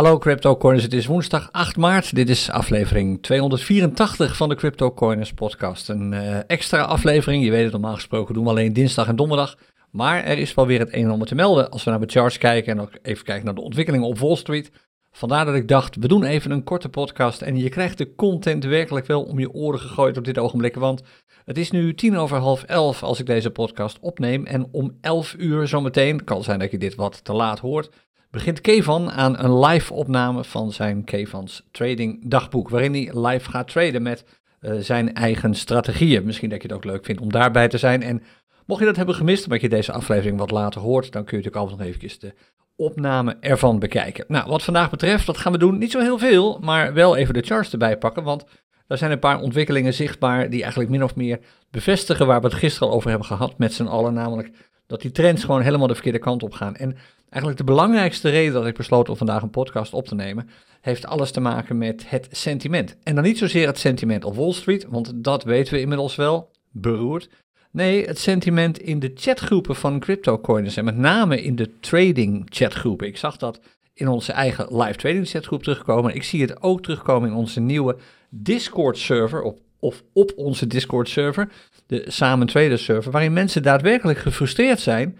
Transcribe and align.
Hallo 0.00 0.18
CryptoCorners, 0.18 0.82
het 0.82 0.92
is 0.92 1.06
woensdag 1.06 1.48
8 1.52 1.76
maart. 1.76 2.14
Dit 2.14 2.28
is 2.28 2.50
aflevering 2.50 3.22
284 3.22 4.36
van 4.36 4.48
de 4.48 4.54
CryptoCorners 4.54 5.32
podcast. 5.32 5.88
Een 5.88 6.12
uh, 6.12 6.38
extra 6.46 6.82
aflevering, 6.82 7.44
je 7.44 7.50
weet 7.50 7.62
het 7.62 7.72
normaal 7.72 7.94
gesproken 7.94 8.34
doen 8.34 8.44
we 8.44 8.50
alleen 8.50 8.72
dinsdag 8.72 9.08
en 9.08 9.16
donderdag. 9.16 9.56
Maar 9.90 10.24
er 10.24 10.38
is 10.38 10.54
wel 10.54 10.66
weer 10.66 10.78
het 10.78 10.94
een 10.94 11.04
en 11.04 11.10
ander 11.10 11.28
te 11.28 11.34
melden 11.34 11.70
als 11.70 11.84
we 11.84 11.90
naar 11.90 12.00
de 12.00 12.06
charts 12.10 12.38
kijken 12.38 12.72
en 12.72 12.80
ook 12.80 12.92
even 13.02 13.24
kijken 13.24 13.44
naar 13.44 13.54
de 13.54 13.60
ontwikkelingen 13.60 14.06
op 14.06 14.18
Wall 14.18 14.36
Street. 14.36 14.70
Vandaar 15.10 15.44
dat 15.44 15.54
ik 15.54 15.68
dacht, 15.68 15.96
we 15.96 16.08
doen 16.08 16.24
even 16.24 16.50
een 16.50 16.64
korte 16.64 16.88
podcast 16.88 17.42
en 17.42 17.56
je 17.56 17.68
krijgt 17.68 17.98
de 17.98 18.14
content 18.14 18.64
werkelijk 18.64 19.06
wel 19.06 19.22
om 19.22 19.38
je 19.38 19.52
oren 19.52 19.80
gegooid 19.80 20.16
op 20.16 20.24
dit 20.24 20.38
ogenblik. 20.38 20.74
Want 20.74 21.02
het 21.44 21.58
is 21.58 21.70
nu 21.70 21.94
tien 21.94 22.16
over 22.16 22.38
half 22.38 22.62
elf 22.62 23.02
als 23.02 23.20
ik 23.20 23.26
deze 23.26 23.50
podcast 23.50 23.98
opneem 24.00 24.46
en 24.46 24.68
om 24.72 24.96
elf 25.00 25.34
uur 25.38 25.68
zometeen, 25.68 26.24
kan 26.24 26.42
zijn 26.42 26.58
dat 26.58 26.70
je 26.70 26.78
dit 26.78 26.94
wat 26.94 27.24
te 27.24 27.32
laat 27.32 27.58
hoort, 27.58 27.90
begint 28.30 28.60
Kevan 28.60 29.10
aan 29.10 29.38
een 29.38 29.58
live 29.58 29.92
opname 29.92 30.44
van 30.44 30.72
zijn 30.72 31.04
Kevans 31.04 31.68
Trading 31.70 32.30
Dagboek, 32.30 32.68
waarin 32.68 32.92
hij 32.92 33.28
live 33.28 33.50
gaat 33.50 33.68
traden 33.68 34.02
met 34.02 34.24
uh, 34.60 34.72
zijn 34.78 35.14
eigen 35.14 35.54
strategieën. 35.54 36.24
Misschien 36.24 36.48
dat 36.50 36.62
je 36.62 36.68
het 36.68 36.76
ook 36.76 36.84
leuk 36.84 37.04
vindt 37.04 37.20
om 37.20 37.32
daarbij 37.32 37.68
te 37.68 37.78
zijn. 37.78 38.02
En 38.02 38.22
mocht 38.66 38.80
je 38.80 38.86
dat 38.86 38.96
hebben 38.96 39.14
gemist, 39.14 39.44
omdat 39.44 39.60
je 39.60 39.68
deze 39.68 39.92
aflevering 39.92 40.38
wat 40.38 40.50
later 40.50 40.80
hoort, 40.80 41.12
dan 41.12 41.24
kun 41.24 41.38
je 41.38 41.44
natuurlijk 41.44 41.56
altijd 41.56 41.78
nog 41.78 41.86
eventjes 41.86 42.18
de 42.18 42.34
opname 42.76 43.36
ervan 43.40 43.78
bekijken. 43.78 44.24
Nou, 44.28 44.48
wat 44.48 44.62
vandaag 44.62 44.90
betreft, 44.90 45.26
dat 45.26 45.38
gaan 45.38 45.52
we 45.52 45.58
doen. 45.58 45.78
Niet 45.78 45.90
zo 45.90 46.00
heel 46.00 46.18
veel, 46.18 46.58
maar 46.60 46.94
wel 46.94 47.16
even 47.16 47.34
de 47.34 47.42
charts 47.42 47.72
erbij 47.72 47.98
pakken, 47.98 48.22
want 48.22 48.44
er 48.86 48.98
zijn 48.98 49.10
een 49.10 49.18
paar 49.18 49.40
ontwikkelingen 49.40 49.94
zichtbaar 49.94 50.50
die 50.50 50.60
eigenlijk 50.60 50.90
min 50.90 51.04
of 51.04 51.16
meer 51.16 51.38
bevestigen 51.70 52.26
waar 52.26 52.40
we 52.40 52.46
het 52.46 52.56
gisteren 52.56 52.88
al 52.88 52.94
over 52.94 53.08
hebben 53.08 53.26
gehad 53.26 53.58
met 53.58 53.72
z'n 53.72 53.86
allen, 53.86 54.14
namelijk 54.14 54.50
dat 54.90 55.00
die 55.00 55.10
trends 55.10 55.44
gewoon 55.44 55.60
helemaal 55.60 55.86
de 55.86 55.94
verkeerde 55.94 56.18
kant 56.18 56.42
op 56.42 56.52
gaan. 56.52 56.76
En 56.76 56.96
eigenlijk 57.28 57.56
de 57.56 57.72
belangrijkste 57.72 58.28
reden 58.28 58.52
dat 58.52 58.66
ik 58.66 58.76
besloot 58.76 59.08
om 59.08 59.16
vandaag 59.16 59.42
een 59.42 59.50
podcast 59.50 59.94
op 59.94 60.06
te 60.06 60.14
nemen, 60.14 60.48
heeft 60.80 61.06
alles 61.06 61.30
te 61.30 61.40
maken 61.40 61.78
met 61.78 62.10
het 62.10 62.28
sentiment. 62.30 62.96
En 63.02 63.14
dan 63.14 63.24
niet 63.24 63.38
zozeer 63.38 63.66
het 63.66 63.78
sentiment 63.78 64.24
op 64.24 64.34
Wall 64.34 64.52
Street, 64.52 64.86
want 64.88 65.12
dat 65.14 65.44
weten 65.44 65.74
we 65.74 65.80
inmiddels 65.80 66.16
wel, 66.16 66.50
beroerd. 66.70 67.28
Nee, 67.70 68.06
het 68.06 68.18
sentiment 68.18 68.78
in 68.78 68.98
de 68.98 69.10
chatgroepen 69.14 69.76
van 69.76 70.00
CryptoCoiners 70.00 70.76
en 70.76 70.84
met 70.84 70.96
name 70.96 71.42
in 71.42 71.56
de 71.56 71.70
trading 71.80 72.46
chatgroepen. 72.48 73.06
Ik 73.06 73.16
zag 73.16 73.36
dat 73.36 73.60
in 73.94 74.08
onze 74.08 74.32
eigen 74.32 74.82
live 74.82 74.98
trading 74.98 75.28
chatgroep 75.28 75.62
terugkomen. 75.62 76.14
Ik 76.14 76.22
zie 76.22 76.40
het 76.40 76.62
ook 76.62 76.82
terugkomen 76.82 77.28
in 77.28 77.34
onze 77.34 77.60
nieuwe 77.60 77.96
Discord 78.28 78.98
server 78.98 79.42
op, 79.42 79.58
of 79.80 80.02
op 80.12 80.32
onze 80.36 80.66
Discord 80.66 81.08
server, 81.08 81.52
de 81.86 82.04
Samen 82.06 82.46
Trader 82.46 82.78
server, 82.78 83.12
waarin 83.12 83.32
mensen 83.32 83.62
daadwerkelijk 83.62 84.18
gefrustreerd 84.18 84.80
zijn 84.80 85.18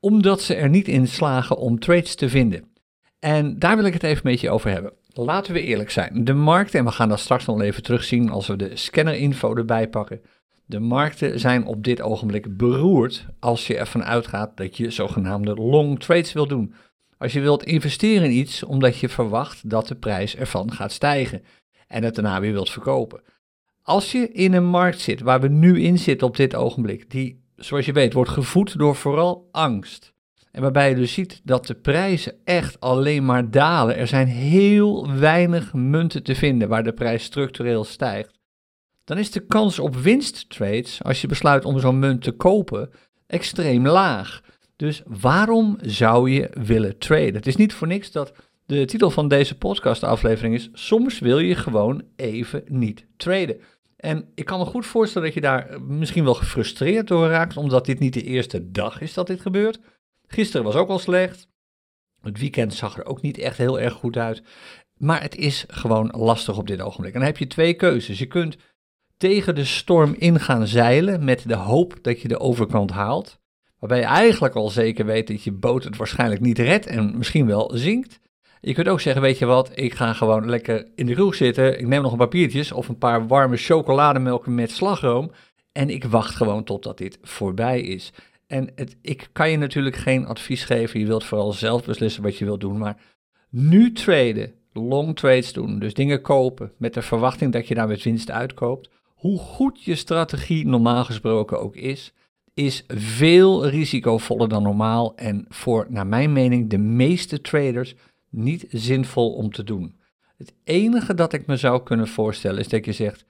omdat 0.00 0.42
ze 0.42 0.54
er 0.54 0.68
niet 0.68 0.88
in 0.88 1.08
slagen 1.08 1.56
om 1.56 1.78
trades 1.78 2.14
te 2.14 2.28
vinden. 2.28 2.64
En 3.18 3.58
daar 3.58 3.76
wil 3.76 3.84
ik 3.84 3.92
het 3.92 4.02
even 4.02 4.22
met 4.24 4.40
je 4.40 4.50
over 4.50 4.70
hebben. 4.70 4.92
Laten 5.12 5.52
we 5.52 5.62
eerlijk 5.62 5.90
zijn. 5.90 6.24
De 6.24 6.32
markten, 6.32 6.78
en 6.78 6.84
we 6.84 6.90
gaan 6.90 7.08
dat 7.08 7.18
straks 7.20 7.46
nog 7.46 7.60
even 7.60 7.82
terugzien 7.82 8.30
als 8.30 8.46
we 8.46 8.56
de 8.56 8.76
scannerinfo 8.76 9.56
erbij 9.56 9.88
pakken. 9.88 10.20
De 10.66 10.80
markten 10.80 11.40
zijn 11.40 11.66
op 11.66 11.84
dit 11.84 12.00
ogenblik 12.00 12.56
beroerd 12.56 13.26
als 13.40 13.66
je 13.66 13.76
ervan 13.76 14.04
uitgaat 14.04 14.56
dat 14.56 14.76
je 14.76 14.90
zogenaamde 14.90 15.54
long 15.54 16.00
trades 16.00 16.32
wil 16.32 16.46
doen. 16.46 16.74
Als 17.18 17.32
je 17.32 17.40
wilt 17.40 17.64
investeren 17.64 18.24
in 18.24 18.36
iets 18.36 18.62
omdat 18.62 18.98
je 18.98 19.08
verwacht 19.08 19.70
dat 19.70 19.88
de 19.88 19.94
prijs 19.94 20.36
ervan 20.36 20.72
gaat 20.72 20.92
stijgen 20.92 21.42
en 21.86 22.04
het 22.04 22.14
daarna 22.14 22.40
weer 22.40 22.52
wilt 22.52 22.70
verkopen. 22.70 23.22
Als 23.82 24.12
je 24.12 24.28
in 24.28 24.52
een 24.52 24.66
markt 24.66 25.00
zit 25.00 25.20
waar 25.20 25.40
we 25.40 25.48
nu 25.48 25.80
in 25.82 25.98
zitten 25.98 26.26
op 26.26 26.36
dit 26.36 26.54
ogenblik, 26.54 27.10
die 27.10 27.40
zoals 27.56 27.86
je 27.86 27.92
weet 27.92 28.12
wordt 28.12 28.30
gevoed 28.30 28.78
door 28.78 28.96
vooral 28.96 29.48
angst. 29.50 30.12
En 30.50 30.62
waarbij 30.62 30.88
je 30.88 30.94
dus 30.94 31.12
ziet 31.12 31.40
dat 31.44 31.66
de 31.66 31.74
prijzen 31.74 32.34
echt 32.44 32.80
alleen 32.80 33.24
maar 33.24 33.50
dalen. 33.50 33.96
Er 33.96 34.06
zijn 34.06 34.26
heel 34.26 35.14
weinig 35.14 35.72
munten 35.72 36.22
te 36.22 36.34
vinden 36.34 36.68
waar 36.68 36.84
de 36.84 36.92
prijs 36.92 37.24
structureel 37.24 37.84
stijgt 37.84 38.40
dan 39.04 39.18
is 39.18 39.30
de 39.30 39.46
kans 39.46 39.78
op 39.78 39.96
winsttrades, 39.96 41.02
als 41.02 41.20
je 41.20 41.26
besluit 41.26 41.64
om 41.64 41.78
zo'n 41.78 41.98
munt 41.98 42.22
te 42.22 42.32
kopen, 42.32 42.90
extreem 43.26 43.86
laag. 43.86 44.40
Dus 44.76 45.02
waarom 45.06 45.78
zou 45.80 46.30
je 46.30 46.50
willen 46.52 46.98
traden? 46.98 47.34
Het 47.34 47.46
is 47.46 47.56
niet 47.56 47.72
voor 47.72 47.86
niks 47.86 48.12
dat 48.12 48.32
de 48.66 48.84
titel 48.84 49.10
van 49.10 49.28
deze 49.28 49.58
podcastaflevering 49.58 50.54
is: 50.54 50.68
Soms 50.72 51.18
wil 51.18 51.38
je 51.38 51.54
gewoon 51.54 52.02
even 52.16 52.62
niet 52.66 53.06
traden. 53.16 53.60
En 54.02 54.28
ik 54.34 54.44
kan 54.44 54.58
me 54.58 54.64
goed 54.64 54.86
voorstellen 54.86 55.26
dat 55.26 55.34
je 55.34 55.40
daar 55.40 55.82
misschien 55.82 56.24
wel 56.24 56.34
gefrustreerd 56.34 57.08
door 57.08 57.28
raakt, 57.28 57.56
omdat 57.56 57.86
dit 57.86 57.98
niet 57.98 58.14
de 58.14 58.22
eerste 58.22 58.70
dag 58.70 59.00
is 59.00 59.14
dat 59.14 59.26
dit 59.26 59.40
gebeurt. 59.40 59.80
Gisteren 60.26 60.66
was 60.66 60.74
ook 60.74 60.88
al 60.88 60.98
slecht. 60.98 61.48
Het 62.20 62.38
weekend 62.38 62.74
zag 62.74 62.98
er 62.98 63.06
ook 63.06 63.22
niet 63.22 63.38
echt 63.38 63.58
heel 63.58 63.80
erg 63.80 63.92
goed 63.92 64.16
uit. 64.16 64.42
Maar 64.96 65.22
het 65.22 65.36
is 65.36 65.64
gewoon 65.68 66.14
lastig 66.16 66.58
op 66.58 66.66
dit 66.66 66.80
ogenblik. 66.80 67.12
En 67.12 67.18
dan 67.18 67.28
heb 67.28 67.38
je 67.38 67.46
twee 67.46 67.74
keuzes. 67.74 68.18
Je 68.18 68.26
kunt 68.26 68.56
tegen 69.16 69.54
de 69.54 69.64
storm 69.64 70.14
in 70.18 70.40
gaan 70.40 70.66
zeilen 70.66 71.24
met 71.24 71.48
de 71.48 71.56
hoop 71.56 71.98
dat 72.02 72.20
je 72.20 72.28
de 72.28 72.40
overkant 72.40 72.90
haalt. 72.90 73.38
Waarbij 73.78 73.98
je 73.98 74.04
eigenlijk 74.04 74.54
al 74.54 74.68
zeker 74.68 75.06
weet 75.06 75.26
dat 75.26 75.42
je 75.42 75.52
boot 75.52 75.84
het 75.84 75.96
waarschijnlijk 75.96 76.40
niet 76.40 76.58
redt 76.58 76.86
en 76.86 77.18
misschien 77.18 77.46
wel 77.46 77.70
zinkt. 77.74 78.20
Je 78.64 78.74
kunt 78.74 78.88
ook 78.88 79.00
zeggen, 79.00 79.22
weet 79.22 79.38
je 79.38 79.46
wat, 79.46 79.70
ik 79.74 79.94
ga 79.94 80.12
gewoon 80.12 80.48
lekker 80.48 80.86
in 80.94 81.06
de 81.06 81.14
kroeg 81.14 81.34
zitten. 81.34 81.78
Ik 81.78 81.86
neem 81.86 82.02
nog 82.02 82.12
een 82.12 82.18
papiertjes 82.18 82.72
of 82.72 82.88
een 82.88 82.98
paar 82.98 83.26
warme 83.26 83.56
chocolademelken 83.56 84.54
met 84.54 84.70
slagroom. 84.70 85.30
En 85.72 85.90
ik 85.90 86.04
wacht 86.04 86.34
gewoon 86.34 86.64
totdat 86.64 86.98
dit 86.98 87.18
voorbij 87.22 87.80
is. 87.80 88.12
En 88.46 88.70
het, 88.74 88.96
ik 89.00 89.28
kan 89.32 89.50
je 89.50 89.56
natuurlijk 89.56 89.96
geen 89.96 90.26
advies 90.26 90.64
geven. 90.64 91.00
Je 91.00 91.06
wilt 91.06 91.24
vooral 91.24 91.52
zelf 91.52 91.84
beslissen 91.84 92.22
wat 92.22 92.36
je 92.36 92.44
wilt 92.44 92.60
doen. 92.60 92.78
Maar 92.78 92.96
nu 93.50 93.92
traden, 93.92 94.54
long 94.72 95.16
trades 95.16 95.52
doen, 95.52 95.78
dus 95.78 95.94
dingen 95.94 96.22
kopen 96.22 96.72
met 96.76 96.94
de 96.94 97.02
verwachting 97.02 97.52
dat 97.52 97.68
je 97.68 97.74
daar 97.74 97.88
met 97.88 98.02
winst 98.02 98.30
uitkoopt 98.30 98.90
hoe 99.22 99.38
goed 99.38 99.82
je 99.82 99.94
strategie 99.94 100.66
normaal 100.66 101.04
gesproken 101.04 101.60
ook 101.60 101.76
is, 101.76 102.12
is 102.54 102.84
veel 102.86 103.66
risicovoller 103.66 104.48
dan 104.48 104.62
normaal 104.62 105.16
en 105.16 105.44
voor, 105.48 105.86
naar 105.88 106.06
mijn 106.06 106.32
mening, 106.32 106.70
de 106.70 106.78
meeste 106.78 107.40
traders 107.40 107.94
niet 108.32 108.66
zinvol 108.68 109.32
om 109.32 109.52
te 109.52 109.64
doen. 109.64 110.00
Het 110.36 110.54
enige 110.64 111.14
dat 111.14 111.32
ik 111.32 111.46
me 111.46 111.56
zou 111.56 111.82
kunnen 111.82 112.08
voorstellen 112.08 112.60
is 112.60 112.68
dat 112.68 112.84
je 112.84 112.92
zegt: 112.92 113.24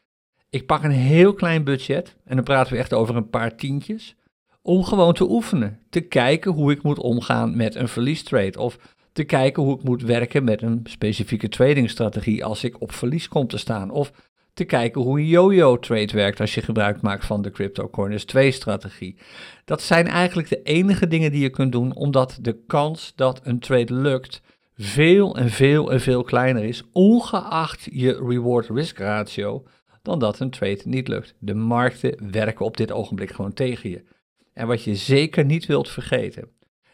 ik 0.51 0.67
pak 0.67 0.83
een 0.83 0.91
heel 0.91 1.35
klein 1.35 1.65
budget, 1.65 2.17
en 2.25 2.35
dan 2.37 2.45
praten 2.45 2.73
we 2.73 2.79
echt 2.79 2.93
over 2.93 3.17
een 3.17 3.31
paar 3.31 3.57
tientjes, 3.57 4.17
om 4.63 4.85
gewoon 4.85 5.15
te 5.15 5.31
oefenen. 5.31 5.79
Te 5.91 6.01
kijken 6.01 6.53
hoe 6.53 6.73
ik 6.73 6.83
moet 6.83 6.99
omgaan 6.99 7.57
met 7.57 7.75
een 7.75 7.89
verliestrade. 7.89 8.61
Of 8.61 8.79
te 9.13 9.25
kijken 9.25 9.63
hoe 9.63 9.77
ik 9.79 9.83
moet 9.83 10.03
werken 10.03 10.45
met 10.45 10.63
een 10.63 10.81
specifieke 10.85 11.49
tradingstrategie 11.49 12.45
als 12.45 12.65
ik 12.65 12.81
op 12.81 12.93
verlies 12.93 13.29
kom 13.29 13.47
te 13.47 13.59
staan. 13.59 13.91
Of 13.91 14.13
te 14.55 14.65
kijken 14.65 15.01
hoe 15.01 15.19
een 15.19 15.27
yo-yo 15.27 15.79
trade 15.79 16.13
werkt 16.13 16.41
als 16.41 16.55
je 16.55 16.63
gebruik 16.63 17.01
maakt 17.01 17.27
van 17.27 17.43
de 17.43 17.51
CryptoCorners 17.51 18.25
2 18.25 18.51
strategie. 18.51 19.17
Dat 19.65 19.83
zijn 19.83 20.07
eigenlijk 20.07 20.49
de 20.49 20.63
enige 20.63 21.07
dingen 21.07 21.33
die 21.33 21.41
je 21.41 21.51
kunt 21.51 21.73
doen, 21.73 21.95
omdat 21.95 22.39
de 22.41 22.65
kans 22.67 23.13
dat 23.17 23.41
een 23.43 23.59
trade 23.59 23.95
lukt 23.95 24.41
veel 24.77 25.37
en 25.37 25.51
veel 25.51 25.93
en 25.93 26.01
veel 26.01 26.23
kleiner 26.23 26.65
is, 26.65 26.83
ongeacht 26.93 27.89
je 27.91 28.13
reward-risk 28.13 28.99
ratio, 28.99 29.65
dan 30.03 30.19
dat 30.19 30.41
een 30.41 30.51
trade 30.51 30.83
niet 30.85 31.09
lukt. 31.09 31.35
De 31.39 31.55
markten 31.55 32.31
werken 32.31 32.65
op 32.65 32.77
dit 32.77 32.93
ogenblik 32.93 33.31
gewoon 33.31 33.53
tegen 33.53 33.91
je. 33.91 34.05
En 34.53 34.67
wat 34.67 34.85
je 34.85 34.95
zeker 34.95 35.45
niet 35.45 35.67
wilt 35.67 35.89
vergeten, 35.89 36.49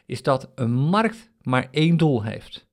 is 0.06 0.22
dat 0.22 0.50
een 0.54 0.72
markt 0.72 1.30
maar 1.42 1.68
één 1.70 1.96
doel 1.96 2.22
heeft. 2.22 2.66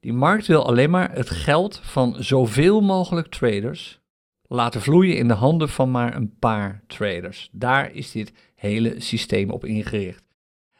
Die 0.00 0.12
markt 0.12 0.46
wil 0.46 0.66
alleen 0.66 0.90
maar 0.90 1.12
het 1.12 1.30
geld 1.30 1.80
van 1.82 2.14
zoveel 2.18 2.80
mogelijk 2.80 3.26
traders 3.26 4.00
laten 4.42 4.80
vloeien 4.80 5.16
in 5.16 5.28
de 5.28 5.34
handen 5.34 5.68
van 5.68 5.90
maar 5.90 6.16
een 6.16 6.36
paar 6.38 6.82
traders. 6.86 7.48
Daar 7.52 7.92
is 7.92 8.10
dit 8.10 8.32
hele 8.54 9.00
systeem 9.00 9.50
op 9.50 9.64
ingericht. 9.64 10.24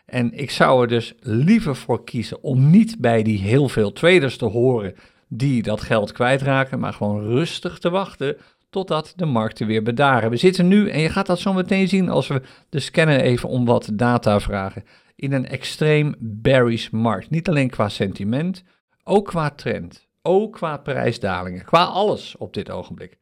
En 0.05 0.33
ik 0.33 0.51
zou 0.51 0.83
er 0.83 0.89
dus 0.89 1.15
liever 1.21 1.77
voor 1.77 2.05
kiezen 2.05 2.43
om 2.43 2.71
niet 2.71 2.99
bij 2.99 3.23
die 3.23 3.39
heel 3.39 3.69
veel 3.69 3.93
traders 3.93 4.37
te 4.37 4.45
horen 4.45 4.95
die 5.29 5.63
dat 5.63 5.81
geld 5.81 6.13
kwijtraken, 6.13 6.81
maar 6.81 6.93
gewoon 6.93 7.23
rustig 7.23 7.79
te 7.79 7.91
wachten 7.91 8.37
totdat 8.71 9.13
de 9.17 9.27
markten 9.27 9.67
weer 9.67 9.83
bedaren. 9.83 10.31
We 10.31 10.37
zitten 10.37 10.69
nu, 10.69 10.89
en 10.89 11.01
je 11.01 11.09
gaat 11.09 11.27
dat 11.27 11.41
zo 11.41 11.53
meteen 11.53 11.89
zien 11.89 12.09
als 12.09 12.27
we 12.27 12.43
de 12.69 12.81
scanner 12.81 13.21
even 13.21 13.49
om 13.49 13.65
wat 13.65 13.91
data 13.93 14.41
vragen, 14.41 14.85
in 15.17 15.33
een 15.33 15.47
extreem 15.47 16.15
bearish 16.19 16.89
markt. 16.89 17.31
Niet 17.31 17.49
alleen 17.49 17.71
qua 17.71 17.89
sentiment, 17.89 18.63
ook 19.05 19.27
qua 19.27 19.51
trend, 19.51 20.07
ook 20.23 20.53
qua 20.53 20.77
prijsdalingen, 20.77 21.65
qua 21.65 21.85
alles 21.85 22.37
op 22.37 22.55
dit 22.55 22.71
ogenblik. 22.71 23.19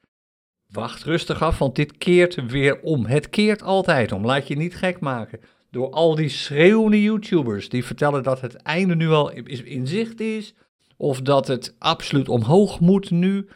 Wacht 0.69 1.05
rustig 1.05 1.43
af, 1.43 1.59
want 1.59 1.77
dit 1.77 1.99
keert 1.99 2.47
weer 2.47 2.81
om. 2.81 3.07
Het 3.07 3.31
keert 3.31 3.63
altijd 3.63 4.13
om. 4.13 4.25
Laat 4.25 4.49
je 4.49 4.57
niet 4.57 4.77
gek 4.77 5.01
maken 5.01 5.41
door 5.73 5.91
al 5.91 6.15
die 6.15 6.29
schreeuwende 6.29 7.03
YouTubers 7.03 7.69
die 7.69 7.85
vertellen 7.85 8.23
dat 8.23 8.41
het 8.41 8.57
einde 8.57 8.97
nu 8.97 9.09
al 9.09 9.31
in 9.65 9.87
zicht 9.87 10.21
is. 10.21 10.55
Of 10.97 11.21
dat 11.21 11.47
het 11.47 11.75
absoluut 11.79 12.29
omhoog 12.29 12.81
moet 12.81 13.11
nu. 13.11 13.49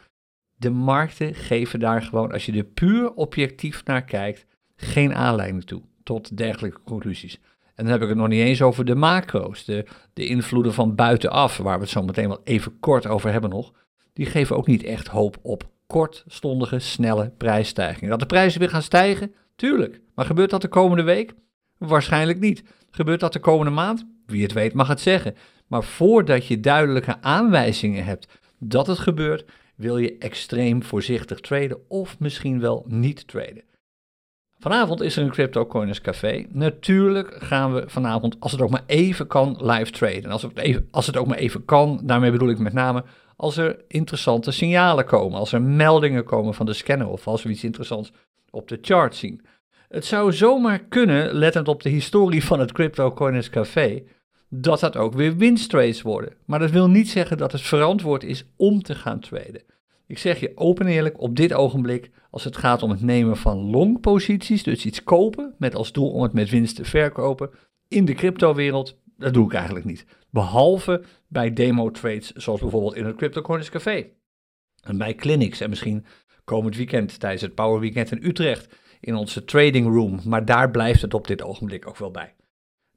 De 0.55 0.69
markten 0.69 1.35
geven 1.35 1.79
daar 1.79 2.01
gewoon, 2.01 2.31
als 2.31 2.45
je 2.45 2.51
er 2.51 2.63
puur 2.63 3.13
objectief 3.13 3.85
naar 3.85 4.03
kijkt, 4.03 4.45
geen 4.75 5.15
aanleiding 5.15 5.63
toe 5.63 5.81
tot 6.03 6.37
dergelijke 6.37 6.79
conclusies. 6.85 7.39
En 7.75 7.83
dan 7.83 7.93
heb 7.93 8.01
ik 8.01 8.07
het 8.07 8.17
nog 8.17 8.27
niet 8.27 8.41
eens 8.41 8.61
over 8.61 8.85
de 8.85 8.95
macro's, 8.95 9.65
de, 9.65 9.85
de 10.13 10.25
invloeden 10.25 10.73
van 10.73 10.95
buitenaf, 10.95 11.57
waar 11.57 11.77
we 11.77 11.83
het 11.83 11.91
zo 11.91 12.03
meteen 12.03 12.27
wel 12.27 12.41
even 12.43 12.79
kort 12.79 13.07
over 13.07 13.31
hebben 13.31 13.49
nog. 13.49 13.73
Die 14.13 14.25
geven 14.25 14.55
ook 14.55 14.67
niet 14.67 14.83
echt 14.83 15.07
hoop 15.07 15.37
op 15.41 15.69
kortstondige, 15.87 16.79
snelle 16.79 17.31
prijsstijgingen. 17.37 18.09
Dat 18.09 18.19
de 18.19 18.25
prijzen 18.25 18.59
weer 18.59 18.69
gaan 18.69 18.81
stijgen? 18.81 19.33
Tuurlijk. 19.55 20.01
Maar 20.15 20.25
gebeurt 20.25 20.49
dat 20.49 20.61
de 20.61 20.67
komende 20.67 21.03
week? 21.03 21.33
Waarschijnlijk 21.77 22.39
niet. 22.39 22.63
Gebeurt 22.91 23.19
dat 23.19 23.33
de 23.33 23.39
komende 23.39 23.71
maand? 23.71 24.05
Wie 24.25 24.43
het 24.43 24.53
weet 24.53 24.73
mag 24.73 24.87
het 24.87 24.99
zeggen. 24.99 25.35
Maar 25.67 25.83
voordat 25.83 26.47
je 26.47 26.59
duidelijke 26.59 27.21
aanwijzingen 27.21 28.05
hebt 28.05 28.27
dat 28.59 28.87
het 28.87 28.99
gebeurt, 28.99 29.45
wil 29.75 29.97
je 29.97 30.17
extreem 30.17 30.83
voorzichtig 30.83 31.39
traden 31.39 31.89
of 31.89 32.19
misschien 32.19 32.59
wel 32.59 32.85
niet 32.87 33.27
traden. 33.27 33.63
Vanavond 34.59 35.01
is 35.01 35.17
er 35.17 35.23
een 35.23 35.31
Crypto 35.31 35.65
Coiners 35.65 36.01
Café. 36.01 36.45
Natuurlijk 36.49 37.35
gaan 37.39 37.73
we 37.73 37.83
vanavond, 37.87 38.35
als 38.39 38.51
het 38.51 38.61
ook 38.61 38.69
maar 38.69 38.83
even 38.85 39.27
kan, 39.27 39.57
live 39.61 39.91
traden. 39.91 40.31
Als 40.31 40.41
het, 40.41 40.57
even, 40.57 40.87
als 40.91 41.07
het 41.07 41.17
ook 41.17 41.27
maar 41.27 41.37
even 41.37 41.65
kan, 41.65 41.99
daarmee 42.03 42.31
bedoel 42.31 42.49
ik 42.49 42.59
met 42.59 42.73
name 42.73 43.03
als 43.37 43.57
er 43.57 43.79
interessante 43.87 44.51
signalen 44.51 45.05
komen, 45.05 45.39
als 45.39 45.51
er 45.51 45.61
meldingen 45.61 46.23
komen 46.23 46.53
van 46.53 46.65
de 46.65 46.73
scanner 46.73 47.07
of 47.07 47.27
als 47.27 47.43
we 47.43 47.49
iets 47.49 47.63
interessants 47.63 48.11
op 48.49 48.67
de 48.67 48.77
chart 48.81 49.15
zien. 49.15 49.41
Het 49.87 50.05
zou 50.05 50.33
zomaar 50.33 50.79
kunnen, 50.79 51.33
lettend 51.33 51.67
op 51.67 51.83
de 51.83 51.89
historie 51.89 52.43
van 52.43 52.59
het 52.59 52.71
Crypto 52.71 53.11
Coiners 53.11 53.49
Café, 53.49 54.03
dat 54.49 54.79
dat 54.79 54.97
ook 54.97 55.13
weer 55.13 55.37
winsttrades 55.37 56.01
worden. 56.01 56.33
Maar 56.45 56.59
dat 56.59 56.71
wil 56.71 56.89
niet 56.89 57.09
zeggen 57.09 57.37
dat 57.37 57.51
het 57.51 57.61
verantwoord 57.61 58.23
is 58.23 58.45
om 58.55 58.81
te 58.81 58.95
gaan 58.95 59.19
traden. 59.19 59.63
Ik 60.07 60.17
zeg 60.17 60.39
je 60.39 60.51
open 60.55 60.85
en 60.85 60.91
eerlijk, 60.91 61.21
op 61.21 61.35
dit 61.35 61.53
ogenblik, 61.53 62.11
als 62.31 62.43
het 62.43 62.57
gaat 62.57 62.83
om 62.83 62.89
het 62.89 63.01
nemen 63.01 63.37
van 63.37 63.69
long 63.69 63.99
posities, 63.99 64.63
dus 64.63 64.85
iets 64.85 65.03
kopen 65.03 65.55
met 65.57 65.75
als 65.75 65.91
doel 65.91 66.11
om 66.11 66.21
het 66.21 66.33
met 66.33 66.49
winst 66.49 66.75
te 66.75 66.85
verkopen, 66.85 67.49
in 67.87 68.05
de 68.05 68.13
cryptowereld, 68.13 68.97
dat 69.17 69.33
doe 69.33 69.45
ik 69.45 69.53
eigenlijk 69.53 69.85
niet. 69.85 70.05
Behalve 70.29 71.03
bij 71.27 71.53
demo 71.53 71.91
trades, 71.91 72.31
zoals 72.31 72.59
bijvoorbeeld 72.59 72.95
in 72.95 73.05
het 73.05 73.15
CryptoCoins 73.15 73.69
Café. 73.69 74.05
En 74.83 74.97
bij 74.97 75.15
clinics 75.15 75.61
en 75.61 75.69
misschien 75.69 76.05
komend 76.43 76.75
weekend 76.75 77.19
tijdens 77.19 77.41
het 77.41 77.55
Power 77.55 77.79
Weekend 77.79 78.11
in 78.11 78.25
Utrecht 78.25 78.75
in 79.07 79.15
onze 79.15 79.45
trading 79.45 79.87
room. 79.87 80.19
Maar 80.25 80.45
daar 80.45 80.71
blijft 80.71 81.01
het 81.01 81.13
op 81.13 81.27
dit 81.27 81.43
ogenblik 81.43 81.87
ook 81.87 81.97
wel 81.97 82.11
bij. 82.11 82.33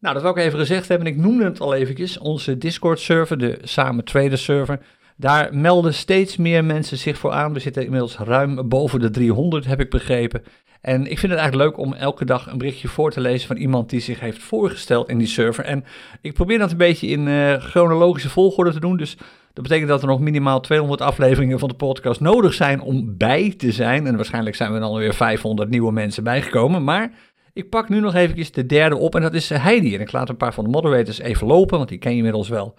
Nou, 0.00 0.14
dat 0.14 0.22
wil 0.22 0.32
ik 0.32 0.36
even 0.36 0.58
gezegd 0.58 0.88
hebben. 0.88 1.06
Ik 1.06 1.16
noemde 1.16 1.44
het 1.44 1.60
al 1.60 1.74
eventjes. 1.74 2.18
Onze 2.18 2.58
Discord 2.58 3.00
server, 3.00 3.38
de 3.38 3.58
Samen 3.62 4.04
Trader 4.04 4.38
server. 4.38 4.80
Daar 5.16 5.54
melden 5.54 5.94
steeds 5.94 6.36
meer 6.36 6.64
mensen 6.64 6.98
zich 6.98 7.18
voor 7.18 7.30
aan. 7.30 7.52
We 7.52 7.60
zitten 7.60 7.84
inmiddels 7.84 8.16
ruim 8.16 8.68
boven 8.68 9.00
de 9.00 9.10
300, 9.10 9.66
heb 9.66 9.80
ik 9.80 9.90
begrepen. 9.90 10.42
En 10.80 11.00
ik 11.00 11.18
vind 11.18 11.32
het 11.32 11.40
eigenlijk 11.40 11.70
leuk 11.70 11.86
om 11.86 11.92
elke 11.92 12.24
dag 12.24 12.46
een 12.46 12.58
berichtje 12.58 12.88
voor 12.88 13.10
te 13.10 13.20
lezen 13.20 13.46
van 13.46 13.56
iemand 13.56 13.90
die 13.90 14.00
zich 14.00 14.20
heeft 14.20 14.38
voorgesteld 14.38 15.08
in 15.08 15.18
die 15.18 15.26
server. 15.26 15.64
En 15.64 15.84
ik 16.20 16.34
probeer 16.34 16.58
dat 16.58 16.70
een 16.70 16.76
beetje 16.76 17.06
in 17.06 17.26
uh, 17.26 17.54
chronologische 17.54 18.28
volgorde 18.28 18.72
te 18.72 18.80
doen. 18.80 18.96
Dus 18.96 19.16
dat 19.52 19.62
betekent 19.62 19.88
dat 19.88 20.02
er 20.02 20.08
nog 20.08 20.20
minimaal 20.20 20.60
200 20.60 21.00
afleveringen 21.00 21.58
van 21.58 21.68
de 21.68 21.74
podcast 21.74 22.20
nodig 22.20 22.54
zijn 22.54 22.80
om 22.80 23.16
bij 23.16 23.54
te 23.56 23.72
zijn. 23.72 24.06
En 24.06 24.16
waarschijnlijk 24.16 24.56
zijn 24.56 24.72
er 24.72 24.80
dan 24.80 24.94
weer 24.94 25.14
500 25.14 25.70
nieuwe 25.70 25.92
mensen 25.92 26.24
bijgekomen. 26.24 26.84
Maar 26.84 27.12
ik 27.52 27.70
pak 27.70 27.88
nu 27.88 28.00
nog 28.00 28.14
eventjes 28.14 28.52
de 28.52 28.66
derde 28.66 28.96
op 28.96 29.14
en 29.14 29.22
dat 29.22 29.34
is 29.34 29.48
Heidi. 29.48 29.94
En 29.94 30.00
ik 30.00 30.12
laat 30.12 30.28
een 30.28 30.36
paar 30.36 30.54
van 30.54 30.64
de 30.64 30.70
moderators 30.70 31.18
even 31.18 31.46
lopen, 31.46 31.76
want 31.76 31.88
die 31.88 31.98
ken 31.98 32.10
je 32.10 32.16
inmiddels 32.16 32.48
wel. 32.48 32.74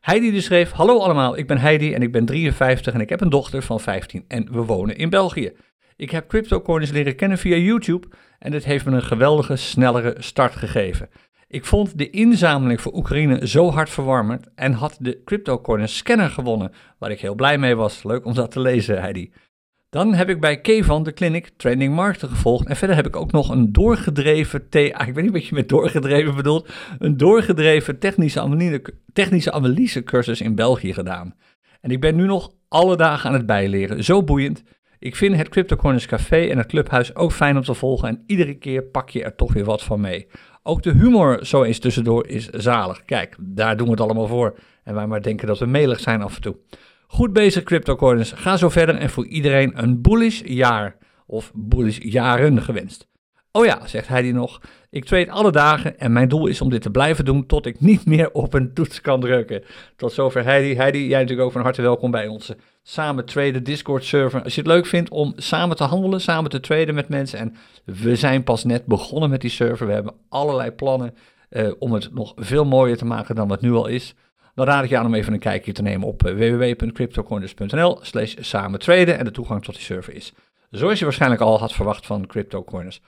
Heidi 0.00 0.30
dus 0.30 0.44
schreef, 0.44 0.70
hallo 0.70 0.98
allemaal, 0.98 1.38
ik 1.38 1.46
ben 1.46 1.58
Heidi 1.58 1.94
en 1.94 2.02
ik 2.02 2.12
ben 2.12 2.24
53 2.24 2.94
en 2.94 3.00
ik 3.00 3.08
heb 3.08 3.20
een 3.20 3.30
dochter 3.30 3.62
van 3.62 3.80
15 3.80 4.24
en 4.28 4.48
we 4.52 4.60
wonen 4.64 4.96
in 4.96 5.10
België. 5.10 5.52
Ik 5.96 6.10
heb 6.10 6.28
CryptoCoins 6.28 6.90
leren 6.90 7.16
kennen 7.16 7.38
via 7.38 7.56
YouTube 7.56 8.06
en 8.38 8.50
dit 8.50 8.64
heeft 8.64 8.84
me 8.84 8.92
een 8.92 9.02
geweldige, 9.02 9.56
snellere 9.56 10.14
start 10.18 10.56
gegeven. 10.56 11.08
Ik 11.52 11.64
vond 11.64 11.98
de 11.98 12.10
inzameling 12.10 12.80
voor 12.80 12.94
Oekraïne 12.94 13.48
zo 13.48 13.70
hartverwarmend 13.70 14.46
en 14.54 14.72
had 14.72 14.96
de 15.00 15.22
CryptoCoins 15.24 15.96
scanner 15.96 16.30
gewonnen, 16.30 16.72
waar 16.98 17.10
ik 17.10 17.20
heel 17.20 17.34
blij 17.34 17.58
mee 17.58 17.74
was. 17.74 18.02
Leuk 18.02 18.24
om 18.24 18.34
dat 18.34 18.50
te 18.50 18.60
lezen, 18.60 19.00
Heidi. 19.00 19.32
Dan 19.90 20.14
heb 20.14 20.28
ik 20.28 20.40
bij 20.40 20.60
Kevan 20.60 21.02
de 21.02 21.12
clinic 21.12 21.50
Trending 21.56 21.94
Markten 21.94 22.28
gevolgd. 22.28 22.66
En 22.66 22.76
verder 22.76 22.96
heb 22.96 23.06
ik 23.06 23.16
ook 23.16 23.32
nog 23.32 23.48
een 23.48 23.72
doorgedreven, 23.72 24.66
ah, 24.70 25.08
ik 25.08 25.14
weet 25.14 25.24
niet 25.24 25.32
wat 25.32 25.46
je 25.46 25.54
met 25.54 25.68
doorgedreven 25.68 26.34
bedoelt, 26.34 26.68
een 26.98 27.16
doorgedreven 27.16 27.98
technische 27.98 28.40
analyse, 28.40 28.82
technische 29.12 30.02
cursus 30.04 30.40
in 30.40 30.54
België 30.54 30.92
gedaan. 30.92 31.34
En 31.80 31.90
ik 31.90 32.00
ben 32.00 32.16
nu 32.16 32.26
nog 32.26 32.52
alle 32.68 32.96
dagen 32.96 33.28
aan 33.28 33.36
het 33.36 33.46
bijleren. 33.46 34.04
Zo 34.04 34.22
boeiend. 34.22 34.62
Ik 34.98 35.16
vind 35.16 35.36
het 35.36 35.48
CryptoCorners 35.48 36.06
Café 36.06 36.46
en 36.46 36.58
het 36.58 36.66
clubhuis 36.66 37.14
ook 37.14 37.32
fijn 37.32 37.56
om 37.56 37.62
te 37.62 37.74
volgen 37.74 38.08
en 38.08 38.22
iedere 38.26 38.54
keer 38.54 38.82
pak 38.82 39.10
je 39.10 39.24
er 39.24 39.34
toch 39.34 39.52
weer 39.52 39.64
wat 39.64 39.82
van 39.82 40.00
mee. 40.00 40.26
Ook 40.62 40.82
de 40.82 40.92
humor 40.92 41.46
zo 41.46 41.62
eens 41.62 41.78
tussendoor 41.78 42.26
is 42.26 42.48
zalig. 42.48 43.04
Kijk, 43.04 43.36
daar 43.40 43.76
doen 43.76 43.86
we 43.86 43.92
het 43.92 44.00
allemaal 44.00 44.26
voor. 44.26 44.58
En 44.84 44.94
wij 44.94 45.06
maar 45.06 45.22
denken 45.22 45.46
dat 45.46 45.58
we 45.58 45.66
melig 45.66 46.00
zijn 46.00 46.22
af 46.22 46.34
en 46.34 46.42
toe. 46.42 46.56
Goed 47.06 47.32
bezig 47.32 47.62
CryptoCoiners. 47.62 48.32
Ga 48.32 48.56
zo 48.56 48.68
verder 48.68 48.94
en 48.94 49.10
voor 49.10 49.26
iedereen 49.26 49.72
een 49.74 50.02
bullish 50.02 50.42
jaar 50.44 50.96
of 51.26 51.52
bullish 51.54 51.98
jaren 51.98 52.62
gewenst. 52.62 53.08
Oh 53.54 53.64
ja, 53.64 53.86
zegt 53.86 54.08
Heidi 54.08 54.32
nog, 54.32 54.60
ik 54.90 55.04
trade 55.04 55.30
alle 55.30 55.52
dagen 55.52 55.98
en 55.98 56.12
mijn 56.12 56.28
doel 56.28 56.46
is 56.46 56.60
om 56.60 56.70
dit 56.70 56.82
te 56.82 56.90
blijven 56.90 57.24
doen 57.24 57.46
tot 57.46 57.66
ik 57.66 57.80
niet 57.80 58.06
meer 58.06 58.32
op 58.32 58.54
een 58.54 58.74
toets 58.74 59.00
kan 59.00 59.20
drukken. 59.20 59.64
Tot 59.96 60.12
zover 60.12 60.44
Heidi. 60.44 60.76
Heidi, 60.76 60.98
jij 60.98 61.20
natuurlijk 61.20 61.46
ook 61.46 61.52
van 61.52 61.62
harte 61.62 61.82
welkom 61.82 62.10
bij 62.10 62.26
onze 62.26 62.56
samen 62.82 63.24
traden 63.24 63.64
Discord 63.64 64.04
server. 64.04 64.42
Als 64.42 64.54
je 64.54 64.60
het 64.60 64.70
leuk 64.70 64.86
vindt 64.86 65.10
om 65.10 65.32
samen 65.36 65.76
te 65.76 65.84
handelen, 65.84 66.20
samen 66.20 66.50
te 66.50 66.60
traden 66.60 66.94
met 66.94 67.08
mensen. 67.08 67.38
En 67.38 67.54
we 67.84 68.16
zijn 68.16 68.44
pas 68.44 68.64
net 68.64 68.86
begonnen 68.86 69.30
met 69.30 69.40
die 69.40 69.50
server. 69.50 69.86
We 69.86 69.92
hebben 69.92 70.14
allerlei 70.28 70.70
plannen 70.70 71.14
uh, 71.50 71.72
om 71.78 71.92
het 71.92 72.14
nog 72.14 72.32
veel 72.36 72.64
mooier 72.64 72.96
te 72.96 73.04
maken 73.04 73.34
dan 73.34 73.48
wat 73.48 73.60
nu 73.60 73.72
al 73.72 73.86
is. 73.86 74.14
Dan 74.54 74.66
raad 74.66 74.84
ik 74.84 74.90
je 74.90 74.98
aan 74.98 75.06
om 75.06 75.14
even 75.14 75.32
een 75.32 75.38
kijkje 75.38 75.72
te 75.72 75.82
nemen 75.82 76.08
op 76.08 76.26
uh, 76.26 76.34
www.cryptocorners.nl 76.34 77.98
slash 78.02 78.34
samen 78.40 78.78
traden 78.78 79.18
en 79.18 79.24
de 79.24 79.30
toegang 79.30 79.64
tot 79.64 79.74
die 79.74 79.84
server 79.84 80.14
is. 80.14 80.32
Zoals 80.70 80.98
je 80.98 81.04
waarschijnlijk 81.04 81.40
al 81.40 81.58
had 81.58 81.72
verwacht 81.72 82.06
van 82.06 82.26
CryptoCoiners. 82.26 83.00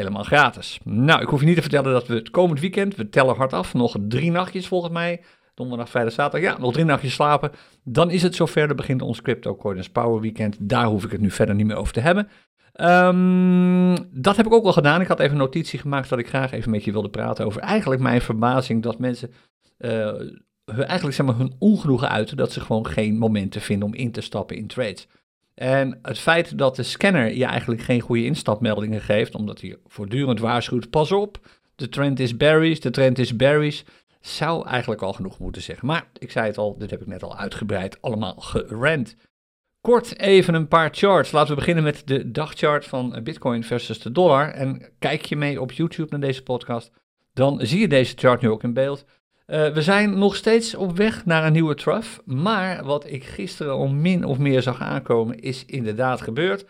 Helemaal 0.00 0.22
gratis. 0.22 0.78
Nou, 0.84 1.22
ik 1.22 1.28
hoef 1.28 1.40
je 1.40 1.46
niet 1.46 1.54
te 1.54 1.60
vertellen 1.60 1.92
dat 1.92 2.06
we 2.06 2.14
het 2.14 2.30
komend 2.30 2.60
weekend, 2.60 2.96
we 2.96 3.08
tellen 3.08 3.36
hard 3.36 3.52
af, 3.52 3.74
nog 3.74 3.96
drie 4.08 4.30
nachtjes 4.30 4.66
volgens 4.66 4.92
mij, 4.92 5.22
donderdag, 5.54 5.88
vrijdag, 5.88 6.12
zaterdag, 6.12 6.50
ja, 6.50 6.58
nog 6.58 6.72
drie 6.72 6.84
nachtjes 6.84 7.14
slapen. 7.14 7.50
Dan 7.84 8.10
is 8.10 8.22
het 8.22 8.34
zover, 8.34 8.66
dan 8.66 8.76
begint 8.76 9.02
ons 9.02 9.22
Crypto 9.22 9.56
Coiners 9.56 9.90
Power 9.90 10.20
Weekend. 10.20 10.56
Daar 10.60 10.84
hoef 10.84 11.04
ik 11.04 11.10
het 11.10 11.20
nu 11.20 11.30
verder 11.30 11.54
niet 11.54 11.66
meer 11.66 11.76
over 11.76 11.92
te 11.92 12.00
hebben. 12.00 12.28
Um, 12.80 13.94
dat 14.12 14.36
heb 14.36 14.46
ik 14.46 14.52
ook 14.52 14.64
al 14.64 14.72
gedaan. 14.72 15.00
Ik 15.00 15.06
had 15.06 15.20
even 15.20 15.36
notitie 15.36 15.78
gemaakt 15.78 16.08
dat 16.08 16.18
ik 16.18 16.28
graag 16.28 16.52
even 16.52 16.70
met 16.70 16.84
je 16.84 16.92
wilde 16.92 17.10
praten 17.10 17.44
over 17.46 17.60
eigenlijk 17.60 18.00
mijn 18.00 18.20
verbazing 18.20 18.82
dat 18.82 18.98
mensen 18.98 19.32
uh, 19.78 20.20
eigenlijk 20.64 21.16
zeg 21.16 21.26
maar, 21.26 21.36
hun 21.36 21.54
ongenoegen 21.58 22.08
uiten 22.08 22.36
dat 22.36 22.52
ze 22.52 22.60
gewoon 22.60 22.86
geen 22.86 23.18
momenten 23.18 23.60
vinden 23.60 23.88
om 23.88 23.94
in 23.94 24.12
te 24.12 24.20
stappen 24.20 24.56
in 24.56 24.66
trades. 24.66 25.08
En 25.60 25.98
het 26.02 26.18
feit 26.18 26.58
dat 26.58 26.76
de 26.76 26.82
scanner 26.82 27.34
je 27.34 27.44
eigenlijk 27.44 27.80
geen 27.80 28.00
goede 28.00 28.24
instapmeldingen 28.24 29.00
geeft, 29.00 29.34
omdat 29.34 29.60
hij 29.60 29.76
voortdurend 29.86 30.40
waarschuwt, 30.40 30.90
pas 30.90 31.12
op, 31.12 31.38
de 31.74 31.88
trend 31.88 32.20
is 32.20 32.36
berries, 32.36 32.80
de 32.80 32.90
trend 32.90 33.18
is 33.18 33.36
berries, 33.36 33.84
zou 34.20 34.66
eigenlijk 34.66 35.02
al 35.02 35.12
genoeg 35.12 35.38
moeten 35.38 35.62
zeggen. 35.62 35.86
Maar 35.86 36.08
ik 36.18 36.30
zei 36.30 36.46
het 36.46 36.58
al, 36.58 36.78
dit 36.78 36.90
heb 36.90 37.00
ik 37.00 37.06
net 37.06 37.22
al 37.22 37.36
uitgebreid 37.36 38.02
allemaal 38.02 38.34
gerend. 38.34 39.16
Kort 39.80 40.18
even 40.18 40.54
een 40.54 40.68
paar 40.68 40.90
charts. 40.92 41.32
Laten 41.32 41.50
we 41.50 41.58
beginnen 41.58 41.84
met 41.84 42.02
de 42.04 42.30
dagchart 42.30 42.86
van 42.86 43.20
Bitcoin 43.22 43.64
versus 43.64 44.00
de 44.00 44.12
dollar. 44.12 44.48
En 44.48 44.92
kijk 44.98 45.24
je 45.24 45.36
mee 45.36 45.60
op 45.60 45.72
YouTube 45.72 46.10
naar 46.10 46.20
deze 46.20 46.42
podcast, 46.42 46.92
dan 47.32 47.58
zie 47.62 47.80
je 47.80 47.88
deze 47.88 48.14
chart 48.16 48.40
nu 48.40 48.48
ook 48.48 48.62
in 48.62 48.74
beeld. 48.74 49.04
Uh, 49.50 49.68
we 49.68 49.82
zijn 49.82 50.18
nog 50.18 50.36
steeds 50.36 50.74
op 50.74 50.96
weg 50.96 51.24
naar 51.26 51.46
een 51.46 51.52
nieuwe 51.52 51.74
trough. 51.74 52.18
Maar 52.24 52.84
wat 52.84 53.06
ik 53.06 53.24
gisteren 53.24 53.72
al 53.72 53.88
min 53.88 54.24
of 54.24 54.38
meer 54.38 54.62
zag 54.62 54.80
aankomen, 54.80 55.40
is 55.40 55.64
inderdaad 55.64 56.20
gebeurd. 56.20 56.64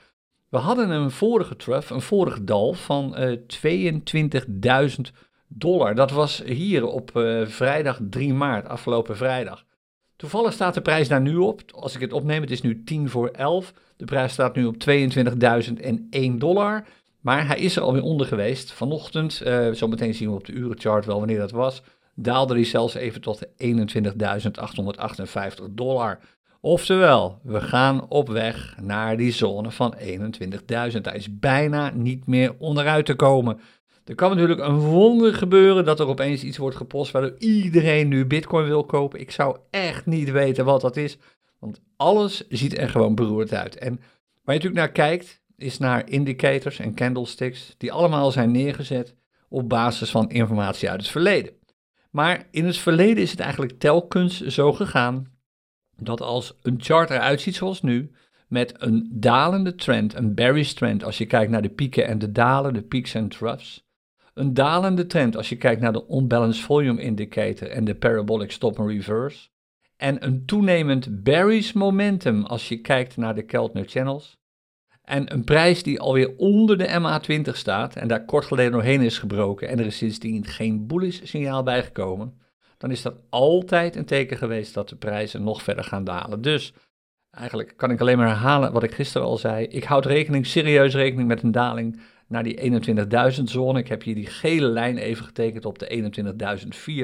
We 0.49 0.58
hadden 0.58 0.90
een 0.90 1.10
vorige 1.10 1.56
trough, 1.56 1.90
een 1.90 2.00
vorig 2.00 2.42
dal 2.42 2.72
van 2.72 3.16
uh, 3.18 3.37
22.000 4.87 5.00
dollar. 5.49 5.94
Dat 5.94 6.10
was 6.10 6.42
hier 6.46 6.87
op 6.87 7.10
uh, 7.14 7.46
vrijdag 7.46 7.99
3 8.10 8.34
maart, 8.34 8.68
afgelopen 8.68 9.16
vrijdag. 9.16 9.64
Toevallig 10.16 10.52
staat 10.52 10.75
de 10.75 10.82
prijs 10.82 11.08
daar 11.08 11.20
nu 11.20 11.37
op. 11.37 11.62
Als 11.75 11.94
ik 11.94 12.00
het 12.00 12.12
opneem, 12.12 12.40
het 12.40 12.50
is 12.50 12.62
nu 12.62 12.84
10 12.84 13.08
voor 13.08 13.28
11. 13.28 13.72
De 13.96 14.04
prijs 14.04 14.32
staat 14.32 14.56
nu 14.56 14.64
op 14.64 14.76
22.001 14.90 16.37
dollar. 16.38 16.87
Maar 17.20 17.46
hij 17.46 17.58
is 17.58 17.76
er 17.76 17.82
alweer 17.82 18.02
onder 18.02 18.26
geweest. 18.26 18.72
Vanochtend, 18.72 19.32
zometeen 19.72 20.14
zien 20.14 20.28
we 20.28 20.34
op 20.34 20.46
de 20.46 20.52
urenchart 20.52 21.04
wel 21.06 21.18
wanneer 21.18 21.38
dat 21.38 21.50
was 21.50 21.82
daalde 22.23 22.55
die 22.55 22.65
zelfs 22.65 22.95
even 22.95 23.21
tot 23.21 23.47
21.858 23.47 23.50
dollar. 25.71 26.19
Oftewel, 26.61 27.41
we 27.43 27.61
gaan 27.61 28.09
op 28.09 28.29
weg 28.29 28.77
naar 28.81 29.17
die 29.17 29.33
zone 29.33 29.71
van 29.71 29.95
21.000. 29.99 31.00
Daar 31.03 31.15
is 31.15 31.39
bijna 31.39 31.91
niet 31.95 32.27
meer 32.27 32.55
onderuit 32.59 33.07
te 33.07 33.15
komen. 33.15 33.61
Er 34.05 34.15
kan 34.15 34.31
natuurlijk 34.31 34.61
een 34.61 34.79
wonder 34.79 35.35
gebeuren 35.35 35.85
dat 35.85 36.00
er 36.00 36.07
opeens 36.07 36.43
iets 36.43 36.59
wordt 36.59 36.77
gepost 36.77 37.12
waardoor 37.12 37.35
iedereen 37.39 38.09
nu 38.09 38.27
Bitcoin 38.27 38.67
wil 38.67 38.85
kopen. 38.85 39.21
Ik 39.21 39.31
zou 39.31 39.57
echt 39.71 40.07
niet 40.07 40.31
weten 40.31 40.65
wat 40.65 40.81
dat 40.81 40.97
is, 40.97 41.19
want 41.59 41.81
alles 41.97 42.49
ziet 42.49 42.79
er 42.79 42.89
gewoon 42.89 43.15
beroerd 43.15 43.53
uit. 43.53 43.79
En 43.79 44.00
waar 44.43 44.55
je 44.55 44.61
natuurlijk 44.61 44.75
naar 44.75 44.93
kijkt, 44.93 45.43
is 45.57 45.79
naar 45.79 46.11
indicators 46.11 46.79
en 46.79 46.95
candlesticks, 46.95 47.75
die 47.79 47.93
allemaal 47.93 48.31
zijn 48.31 48.50
neergezet 48.50 49.15
op 49.49 49.69
basis 49.69 50.11
van 50.11 50.31
informatie 50.31 50.91
uit 50.91 51.00
het 51.00 51.11
verleden. 51.11 51.53
Maar 52.11 52.47
in 52.50 52.64
het 52.64 52.76
verleden 52.76 53.23
is 53.23 53.31
het 53.31 53.40
eigenlijk 53.40 53.79
telkens 53.79 54.40
zo 54.40 54.73
gegaan 54.73 55.26
dat 55.97 56.21
als 56.21 56.59
een 56.62 56.81
chart 56.81 57.11
eruit 57.11 57.40
ziet 57.40 57.55
zoals 57.55 57.83
nu, 57.83 58.11
met 58.49 58.75
een 58.83 59.09
dalende 59.12 59.75
trend, 59.75 60.14
een 60.14 60.35
bearish 60.35 60.73
trend 60.73 61.05
als 61.05 61.19
je 61.19 61.26
kijkt 61.26 61.50
naar 61.50 61.62
de 61.62 61.71
pieken 61.71 62.07
en 62.07 62.19
de 62.19 62.33
dalen, 62.33 62.75
de 62.75 62.83
peaks 62.83 63.14
en 63.14 63.29
troughs. 63.29 63.88
Een 64.35 64.55
dalende 64.55 65.07
trend 65.07 65.37
als 65.37 65.49
je 65.49 65.57
kijkt 65.57 65.81
naar 65.81 65.93
de 65.93 66.05
unbalanced 66.11 66.64
volume 66.64 67.02
indicator 67.02 67.69
en 67.69 67.85
de 67.85 67.95
parabolic 67.95 68.50
stop 68.50 68.79
and 68.79 68.90
reverse. 68.90 69.49
En 69.97 70.25
een 70.25 70.47
toenemend 70.47 71.23
bearish 71.23 71.73
momentum 71.73 72.45
als 72.45 72.69
je 72.69 72.81
kijkt 72.81 73.17
naar 73.17 73.35
de 73.35 73.43
Keltner 73.43 73.85
channels. 73.85 74.39
En 75.11 75.33
een 75.33 75.45
prijs 75.45 75.83
die 75.83 76.00
alweer 76.00 76.37
onder 76.37 76.79
de 76.79 77.00
MA20 77.00 77.52
staat 77.52 77.97
en 77.97 78.09
daar 78.09 78.25
kort 78.25 78.45
geleden 78.45 78.73
doorheen 78.73 79.00
is 79.00 79.19
gebroken 79.19 79.69
en 79.69 79.79
er 79.79 79.87
is 79.87 79.97
sindsdien 79.97 80.47
geen 80.47 80.87
bullish 80.87 81.21
signaal 81.23 81.62
bijgekomen, 81.62 82.40
dan 82.79 82.90
is 82.90 83.02
dat 83.02 83.14
altijd 83.29 83.97
een 83.97 84.05
teken 84.05 84.37
geweest 84.37 84.75
dat 84.75 84.88
de 84.88 84.97
prijzen 84.97 85.43
nog 85.43 85.62
verder 85.62 85.85
gaan 85.85 86.05
dalen. 86.05 86.43
Dus 86.43 86.73
eigenlijk 87.31 87.73
kan 87.76 87.90
ik 87.90 88.00
alleen 88.00 88.17
maar 88.17 88.26
herhalen 88.29 88.73
wat 88.73 88.83
ik 88.83 88.95
gisteren 88.95 89.26
al 89.26 89.37
zei. 89.37 89.67
Ik 89.67 89.85
houd 89.85 90.07
rekening, 90.07 90.47
serieus 90.47 90.95
rekening 90.95 91.29
met 91.29 91.43
een 91.43 91.52
daling 91.52 92.00
naar 92.26 92.43
die 92.43 92.83
21.000 93.37 93.43
zone. 93.43 93.79
Ik 93.79 93.88
heb 93.88 94.02
hier 94.02 94.14
die 94.14 94.26
gele 94.26 94.67
lijn 94.67 94.99
even 94.99 95.25
getekend 95.25 95.64
op 95.64 95.79
de 95.79 96.12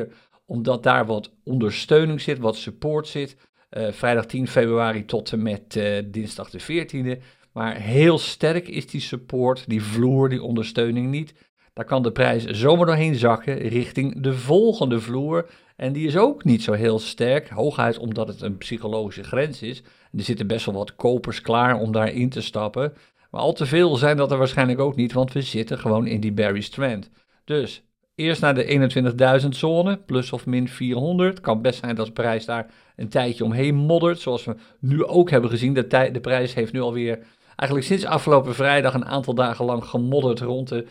21.004, 0.09 0.13
omdat 0.45 0.83
daar 0.83 1.07
wat 1.07 1.33
ondersteuning 1.45 2.21
zit, 2.21 2.39
wat 2.39 2.57
support 2.57 3.07
zit. 3.07 3.37
Uh, 3.71 3.93
vrijdag 3.93 4.27
10 4.27 4.49
februari 4.49 5.05
tot 5.05 5.33
en 5.33 5.43
met 5.43 5.77
uh, 5.77 5.99
dinsdag 6.05 6.51
de 6.51 6.61
14e. 6.61 7.23
Maar 7.57 7.77
heel 7.77 8.19
sterk 8.19 8.69
is 8.69 8.87
die 8.87 9.01
support, 9.01 9.65
die 9.67 9.83
vloer, 9.83 10.29
die 10.29 10.43
ondersteuning 10.43 11.11
niet. 11.11 11.35
Daar 11.73 11.85
kan 11.85 12.03
de 12.03 12.13
prijs 12.13 12.45
zomaar 12.45 12.87
doorheen 12.87 13.15
zakken 13.15 13.59
richting 13.59 14.21
de 14.23 14.33
volgende 14.35 15.01
vloer. 15.01 15.49
En 15.77 15.93
die 15.93 16.07
is 16.07 16.17
ook 16.17 16.45
niet 16.45 16.63
zo 16.63 16.73
heel 16.73 16.99
sterk, 16.99 17.49
hooguit 17.49 17.99
omdat 17.99 18.29
het 18.29 18.41
een 18.41 18.57
psychologische 18.57 19.25
grens 19.25 19.63
is. 19.63 19.83
er 20.13 20.23
zitten 20.23 20.47
best 20.47 20.67
wel 20.67 20.75
wat 20.75 20.97
kopers 20.97 21.41
klaar 21.41 21.81
om 21.81 21.93
daarin 21.93 22.29
te 22.29 22.41
stappen. 22.41 22.93
Maar 23.31 23.41
al 23.41 23.53
te 23.53 23.67
veel 23.67 23.97
zijn 23.97 24.17
dat 24.17 24.31
er 24.31 24.39
waarschijnlijk 24.39 24.79
ook 24.79 24.97
niet, 24.97 25.13
want 25.13 25.33
we 25.33 25.43
zitten 25.43 25.79
gewoon 25.79 26.07
in 26.07 26.21
die 26.21 26.33
bearish 26.33 26.69
trend. 26.69 27.11
Dus 27.45 27.83
eerst 28.15 28.41
naar 28.41 28.55
de 28.55 29.41
21.000 29.43 29.49
zone, 29.49 29.97
plus 29.97 30.33
of 30.33 30.47
min 30.47 30.69
400. 30.69 31.41
Kan 31.41 31.63
best 31.63 31.79
zijn 31.79 31.95
dat 31.95 32.07
de 32.07 32.13
prijs 32.13 32.45
daar 32.45 32.71
een 32.97 33.09
tijdje 33.09 33.45
omheen 33.45 33.75
moddert, 33.75 34.21
zoals 34.21 34.45
we 34.45 34.57
nu 34.81 35.05
ook 35.05 35.31
hebben 35.31 35.51
gezien. 35.51 35.75
De, 35.75 35.87
de 36.13 36.21
prijs 36.21 36.55
heeft 36.55 36.73
nu 36.73 36.81
alweer 36.81 37.19
eigenlijk 37.57 37.89
sinds 37.89 38.05
afgelopen 38.05 38.55
vrijdag 38.55 38.95
een 38.95 39.05
aantal 39.05 39.35
dagen 39.35 39.65
lang 39.65 39.85
gemodderd 39.85 40.41
rond 40.41 40.69
de 40.69 40.87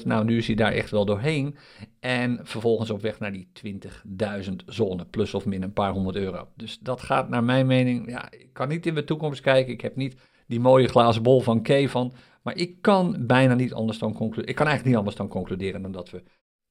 22.100. 0.00 0.06
Nou, 0.06 0.24
nu 0.24 0.36
is 0.36 0.46
hij 0.46 0.56
daar 0.56 0.72
echt 0.72 0.90
wel 0.90 1.04
doorheen. 1.04 1.56
En 2.00 2.40
vervolgens 2.42 2.90
op 2.90 3.02
weg 3.02 3.18
naar 3.18 3.32
die 3.32 3.48
20.000 3.66 4.54
zone, 4.66 5.04
plus 5.04 5.34
of 5.34 5.46
min 5.46 5.62
een 5.62 5.72
paar 5.72 5.92
honderd 5.92 6.16
euro. 6.16 6.48
Dus 6.56 6.78
dat 6.78 7.00
gaat 7.00 7.28
naar 7.28 7.44
mijn 7.44 7.66
mening, 7.66 8.10
ja, 8.10 8.30
ik 8.30 8.48
kan 8.52 8.68
niet 8.68 8.86
in 8.86 8.94
de 8.94 9.04
toekomst 9.04 9.40
kijken. 9.40 9.72
Ik 9.72 9.80
heb 9.80 9.96
niet 9.96 10.16
die 10.46 10.60
mooie 10.60 10.88
glazen 10.88 11.22
bol 11.22 11.40
van 11.40 11.62
K 11.62 11.88
van. 11.88 12.12
Maar 12.42 12.56
ik 12.56 12.82
kan 12.82 13.16
bijna 13.20 13.54
niet 13.54 13.72
anders 13.72 13.98
dan 13.98 14.12
concluderen. 14.12 14.48
Ik 14.48 14.54
kan 14.54 14.66
eigenlijk 14.66 14.96
niet 14.96 15.06
anders 15.06 15.16
dan 15.16 15.28
concluderen 15.28 15.82
dan 15.82 15.92
dat 15.92 16.10
we, 16.10 16.22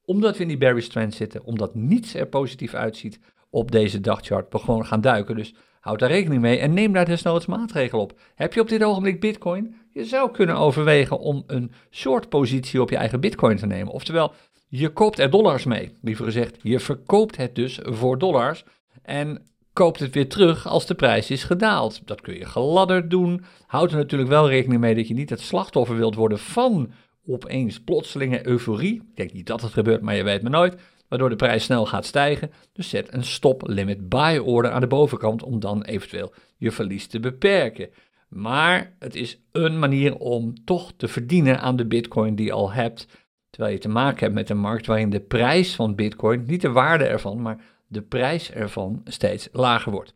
omdat 0.05 0.35
we 0.35 0.41
in 0.41 0.47
die 0.47 0.57
bearish 0.57 0.87
trend 0.87 1.13
zitten, 1.13 1.43
omdat 1.43 1.75
niets 1.75 2.13
er 2.13 2.27
positief 2.27 2.73
uitziet 2.73 3.19
op 3.49 3.71
deze 3.71 3.99
dagchart, 3.99 4.51
we 4.53 4.59
gewoon 4.59 4.85
gaan 4.85 5.01
duiken. 5.01 5.35
Dus 5.35 5.53
Houd 5.87 5.99
daar 5.99 6.09
rekening 6.09 6.41
mee 6.41 6.59
en 6.59 6.73
neem 6.73 6.93
daar 6.93 7.05
desnoods 7.05 7.45
maatregelen 7.45 8.03
op. 8.03 8.19
Heb 8.35 8.53
je 8.53 8.61
op 8.61 8.69
dit 8.69 8.83
ogenblik 8.83 9.19
Bitcoin? 9.19 9.75
Je 9.93 10.05
zou 10.05 10.31
kunnen 10.31 10.55
overwegen 10.55 11.19
om 11.19 11.43
een 11.47 11.71
short 11.91 12.29
positie 12.29 12.81
op 12.81 12.89
je 12.89 12.95
eigen 12.95 13.19
Bitcoin 13.19 13.57
te 13.57 13.65
nemen. 13.65 13.93
Oftewel, 13.93 14.33
je 14.67 14.89
koopt 14.89 15.19
er 15.19 15.29
dollars 15.29 15.65
mee. 15.65 15.91
Liever 16.01 16.25
gezegd, 16.25 16.57
je 16.61 16.79
verkoopt 16.79 17.37
het 17.37 17.55
dus 17.55 17.79
voor 17.83 18.17
dollars 18.17 18.63
en 19.01 19.41
koopt 19.73 19.99
het 19.99 20.13
weer 20.13 20.29
terug 20.29 20.67
als 20.67 20.85
de 20.85 20.95
prijs 20.95 21.29
is 21.31 21.43
gedaald. 21.43 22.01
Dat 22.05 22.21
kun 22.21 22.37
je 22.37 22.45
geladderd 22.45 23.09
doen. 23.09 23.43
Houd 23.67 23.91
er 23.91 23.97
natuurlijk 23.97 24.29
wel 24.29 24.49
rekening 24.49 24.81
mee 24.81 24.95
dat 24.95 25.07
je 25.07 25.13
niet 25.13 25.29
het 25.29 25.41
slachtoffer 25.41 25.95
wilt 25.95 26.15
worden 26.15 26.39
van 26.39 26.91
opeens 27.27 27.79
plotselinge 27.79 28.47
euforie. 28.47 28.93
Ik 28.93 29.15
denk 29.15 29.33
niet 29.33 29.47
dat 29.47 29.61
het 29.61 29.73
gebeurt, 29.73 30.01
maar 30.01 30.15
je 30.15 30.23
weet 30.23 30.41
me 30.41 30.49
nooit 30.49 30.75
waardoor 31.07 31.29
de 31.29 31.35
prijs 31.35 31.63
snel 31.63 31.85
gaat 31.85 32.05
stijgen. 32.05 32.51
Dus 32.73 32.89
zet 32.89 33.13
een 33.13 33.23
stop 33.23 33.67
limit 33.67 34.09
buy 34.09 34.37
order 34.37 34.71
aan 34.71 34.81
de 34.81 34.87
bovenkant 34.87 35.43
om 35.43 35.59
dan 35.59 35.83
eventueel 35.83 36.33
je 36.57 36.71
verlies 36.71 37.07
te 37.07 37.19
beperken. 37.19 37.89
Maar 38.29 38.95
het 38.99 39.15
is 39.15 39.39
een 39.51 39.79
manier 39.79 40.17
om 40.17 40.63
toch 40.63 40.93
te 40.97 41.07
verdienen 41.07 41.59
aan 41.59 41.75
de 41.75 41.85
bitcoin 41.85 42.35
die 42.35 42.45
je 42.45 42.51
al 42.51 42.71
hebt. 42.71 43.07
Terwijl 43.49 43.73
je 43.73 43.81
te 43.81 43.89
maken 43.89 44.19
hebt 44.19 44.33
met 44.33 44.49
een 44.49 44.59
markt 44.59 44.85
waarin 44.85 45.09
de 45.09 45.19
prijs 45.19 45.75
van 45.75 45.95
bitcoin, 45.95 46.43
niet 46.47 46.61
de 46.61 46.71
waarde 46.71 47.05
ervan, 47.05 47.41
maar 47.41 47.61
de 47.87 48.01
prijs 48.01 48.51
ervan 48.51 49.01
steeds 49.05 49.49
lager 49.51 49.91
wordt. 49.91 50.15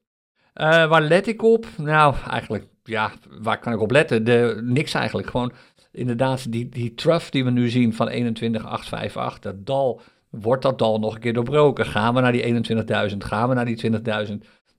Uh, 0.56 0.88
waar 0.88 1.02
let 1.02 1.28
ik 1.28 1.44
op? 1.44 1.68
Nou, 1.78 2.16
eigenlijk, 2.30 2.66
ja, 2.84 3.12
waar 3.40 3.60
kan 3.60 3.74
ik 3.74 3.80
op 3.80 3.92
letten? 3.92 4.24
De, 4.24 4.62
niks 4.64 4.94
eigenlijk. 4.94 5.30
Gewoon 5.30 5.52
inderdaad 5.92 6.52
die, 6.52 6.70
die 6.70 6.94
trough 6.94 7.30
die 7.30 7.44
we 7.44 7.52
nu 7.52 7.70
zien 7.70 7.94
van 7.94 8.08
21,858, 8.08 9.40
dat 9.42 9.66
dal 9.66 10.02
Wordt 10.32 10.62
dat 10.62 10.80
dal 10.80 11.00
nog 11.00 11.14
een 11.14 11.20
keer 11.20 11.34
doorbroken? 11.34 11.86
Gaan 11.86 12.14
we 12.14 12.22
naar 12.22 12.32
die 12.32 12.64
21.000? 13.12 13.18
Gaan 13.18 13.50
we 13.50 13.56
naar 13.56 13.66
die 13.66 13.92
20.000? 14.28 14.34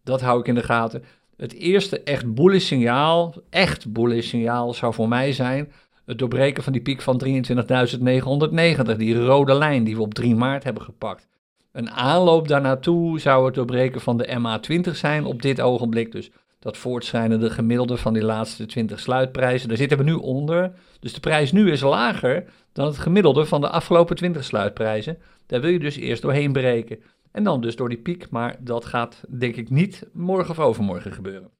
Dat 0.05 0.21
hou 0.21 0.41
ik 0.41 0.47
in 0.47 0.55
de 0.55 0.63
gaten. 0.63 1.05
Het 1.37 1.53
eerste 1.53 2.03
echt 2.03 2.35
bullish 2.35 2.67
signaal, 2.67 3.35
echt 3.51 3.93
bullish 3.93 4.29
signaal 4.29 4.75
zou 4.75 4.95
voor 4.95 5.09
mij 5.09 5.33
zijn 5.33 5.73
het 6.05 6.19
doorbreken 6.19 6.63
van 6.63 6.73
die 6.73 6.83
piek 6.83 7.03
van 7.03 7.23
23.990, 7.25 8.97
die 8.97 9.25
rode 9.25 9.55
lijn 9.55 9.85
die 9.85 9.97
we 9.97 10.03
op 10.03 10.15
3 10.15 10.35
maart 10.35 10.65
hebben 10.65 10.83
gepakt. 10.83 11.29
Een 11.73 11.91
aanloop 11.91 12.49
daarnaartoe 12.49 13.21
zou 13.21 13.45
het 13.47 13.55
doorbreken 13.55 14.01
van 14.01 14.17
de 14.17 14.39
MA20 14.41 14.91
zijn 14.91 15.25
op 15.25 15.43
dit 15.43 15.61
ogenblik. 15.61 16.13
Dus 16.13 16.31
dat 16.63 16.77
voortschrijdende 16.77 17.51
gemiddelde 17.51 17.97
van 17.97 18.13
die 18.13 18.25
laatste 18.25 18.67
20 18.67 19.01
sluitprijzen. 19.01 19.69
Daar 19.69 19.77
zitten 19.77 19.99
we 19.99 20.05
nu 20.05 20.13
onder. 20.13 20.73
Dus 21.01 21.13
de 21.13 21.21
prijs 21.21 21.53
nu 21.53 21.71
is 21.71 21.81
lager 21.81 22.45
dan 22.73 22.87
het 22.87 22.99
gemiddelde 22.99 23.47
van 23.47 23.61
de 23.61 23.69
afgelopen 23.69 24.17
20 24.17 24.45
sluitprijzen. 24.45 25.19
Daar 25.47 25.61
wil 25.61 25.71
je 25.71 25.79
dus 25.79 25.97
eerst 25.97 26.23
doorheen 26.23 26.53
breken. 26.53 27.03
En 27.33 27.45
dan 27.45 27.61
dus 27.61 27.77
door 27.77 27.89
die 27.89 27.99
piek, 27.99 28.31
maar 28.31 28.57
dat 28.59 28.85
gaat 28.85 29.25
denk 29.29 29.57
ik 29.57 29.71
niet 29.71 30.09
morgen 30.13 30.51
of 30.51 30.59
overmorgen 30.59 31.13
gebeuren. 31.13 31.51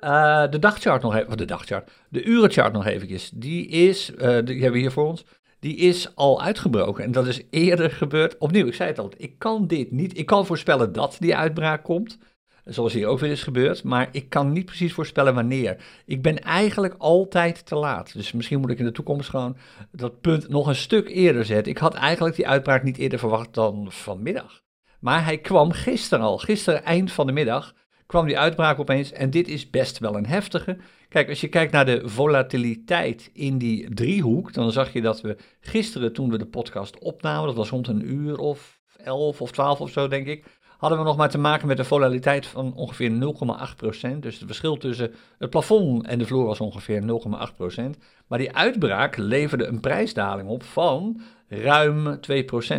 Uh, 0.00 0.50
de 0.50 0.58
dagchart 0.58 1.02
nog 1.02 1.14
even, 1.14 1.36
de 1.36 1.44
dagchart, 1.44 1.90
de 2.08 2.24
urenchart 2.24 2.72
nog 2.72 2.86
eventjes. 2.86 3.30
Die 3.30 3.66
is, 3.68 4.10
uh, 4.10 4.18
die 4.18 4.28
hebben 4.30 4.72
we 4.72 4.78
hier 4.78 4.92
voor 4.92 5.06
ons, 5.06 5.24
die 5.58 5.76
is 5.76 6.16
al 6.16 6.42
uitgebroken. 6.42 7.04
En 7.04 7.12
dat 7.12 7.26
is 7.26 7.42
eerder 7.50 7.90
gebeurd. 7.90 8.38
Opnieuw, 8.38 8.66
ik 8.66 8.74
zei 8.74 8.88
het 8.88 8.98
al, 8.98 9.12
ik 9.16 9.38
kan 9.38 9.66
dit 9.66 9.90
niet, 9.90 10.18
ik 10.18 10.26
kan 10.26 10.46
voorspellen 10.46 10.92
dat 10.92 11.16
die 11.20 11.36
uitbraak 11.36 11.84
komt. 11.84 12.18
Zoals 12.66 12.92
hier 12.92 13.06
ook 13.06 13.18
weer 13.18 13.30
is 13.30 13.42
gebeurd. 13.42 13.84
Maar 13.84 14.08
ik 14.12 14.28
kan 14.28 14.52
niet 14.52 14.64
precies 14.64 14.92
voorspellen 14.92 15.34
wanneer. 15.34 15.76
Ik 16.04 16.22
ben 16.22 16.38
eigenlijk 16.38 16.94
altijd 16.98 17.66
te 17.66 17.74
laat. 17.74 18.12
Dus 18.12 18.32
misschien 18.32 18.60
moet 18.60 18.70
ik 18.70 18.78
in 18.78 18.84
de 18.84 18.92
toekomst 18.92 19.28
gewoon 19.28 19.56
dat 19.92 20.20
punt 20.20 20.48
nog 20.48 20.66
een 20.66 20.76
stuk 20.76 21.08
eerder 21.08 21.44
zetten. 21.44 21.72
Ik 21.72 21.78
had 21.78 21.94
eigenlijk 21.94 22.36
die 22.36 22.48
uitbraak 22.48 22.82
niet 22.82 22.98
eerder 22.98 23.18
verwacht 23.18 23.54
dan 23.54 23.86
vanmiddag. 23.88 24.62
Maar 25.00 25.24
hij 25.24 25.38
kwam 25.38 25.72
gisteren 25.72 26.24
al. 26.24 26.38
Gisteren 26.38 26.84
eind 26.84 27.12
van 27.12 27.26
de 27.26 27.32
middag 27.32 27.74
kwam 28.06 28.26
die 28.26 28.38
uitbraak 28.38 28.78
opeens. 28.78 29.12
En 29.12 29.30
dit 29.30 29.48
is 29.48 29.70
best 29.70 29.98
wel 29.98 30.16
een 30.16 30.26
heftige. 30.26 30.76
Kijk, 31.08 31.28
als 31.28 31.40
je 31.40 31.48
kijkt 31.48 31.72
naar 31.72 31.86
de 31.86 32.00
volatiliteit 32.04 33.30
in 33.32 33.58
die 33.58 33.94
driehoek, 33.94 34.52
dan 34.52 34.72
zag 34.72 34.92
je 34.92 35.00
dat 35.00 35.20
we 35.20 35.36
gisteren 35.60 36.12
toen 36.12 36.30
we 36.30 36.38
de 36.38 36.46
podcast 36.46 36.98
opnamen, 36.98 37.46
dat 37.46 37.56
was 37.56 37.70
rond 37.70 37.88
een 37.88 38.12
uur 38.12 38.38
of 38.38 38.80
elf 38.96 39.40
of 39.40 39.50
twaalf 39.50 39.80
of 39.80 39.90
zo 39.90 40.08
denk 40.08 40.26
ik, 40.26 40.44
hadden 40.78 40.98
we 40.98 41.04
nog 41.04 41.16
maar 41.16 41.30
te 41.30 41.38
maken 41.38 41.66
met 41.66 41.78
een 41.78 41.84
volatiliteit 41.84 42.46
van 42.46 42.74
ongeveer 42.74 43.10
0,8%. 43.10 44.18
Dus 44.20 44.38
het 44.38 44.46
verschil 44.46 44.76
tussen 44.76 45.14
het 45.38 45.50
plafond 45.50 46.06
en 46.06 46.18
de 46.18 46.26
vloer 46.26 46.44
was 46.44 46.60
ongeveer 46.60 47.02
0,8%. 47.02 47.84
Maar 48.26 48.38
die 48.38 48.54
uitbraak 48.54 49.16
leverde 49.16 49.66
een 49.66 49.80
prijsdaling 49.80 50.48
op 50.48 50.62
van 50.62 51.20
ruim 51.48 52.14
2%. 52.14 52.18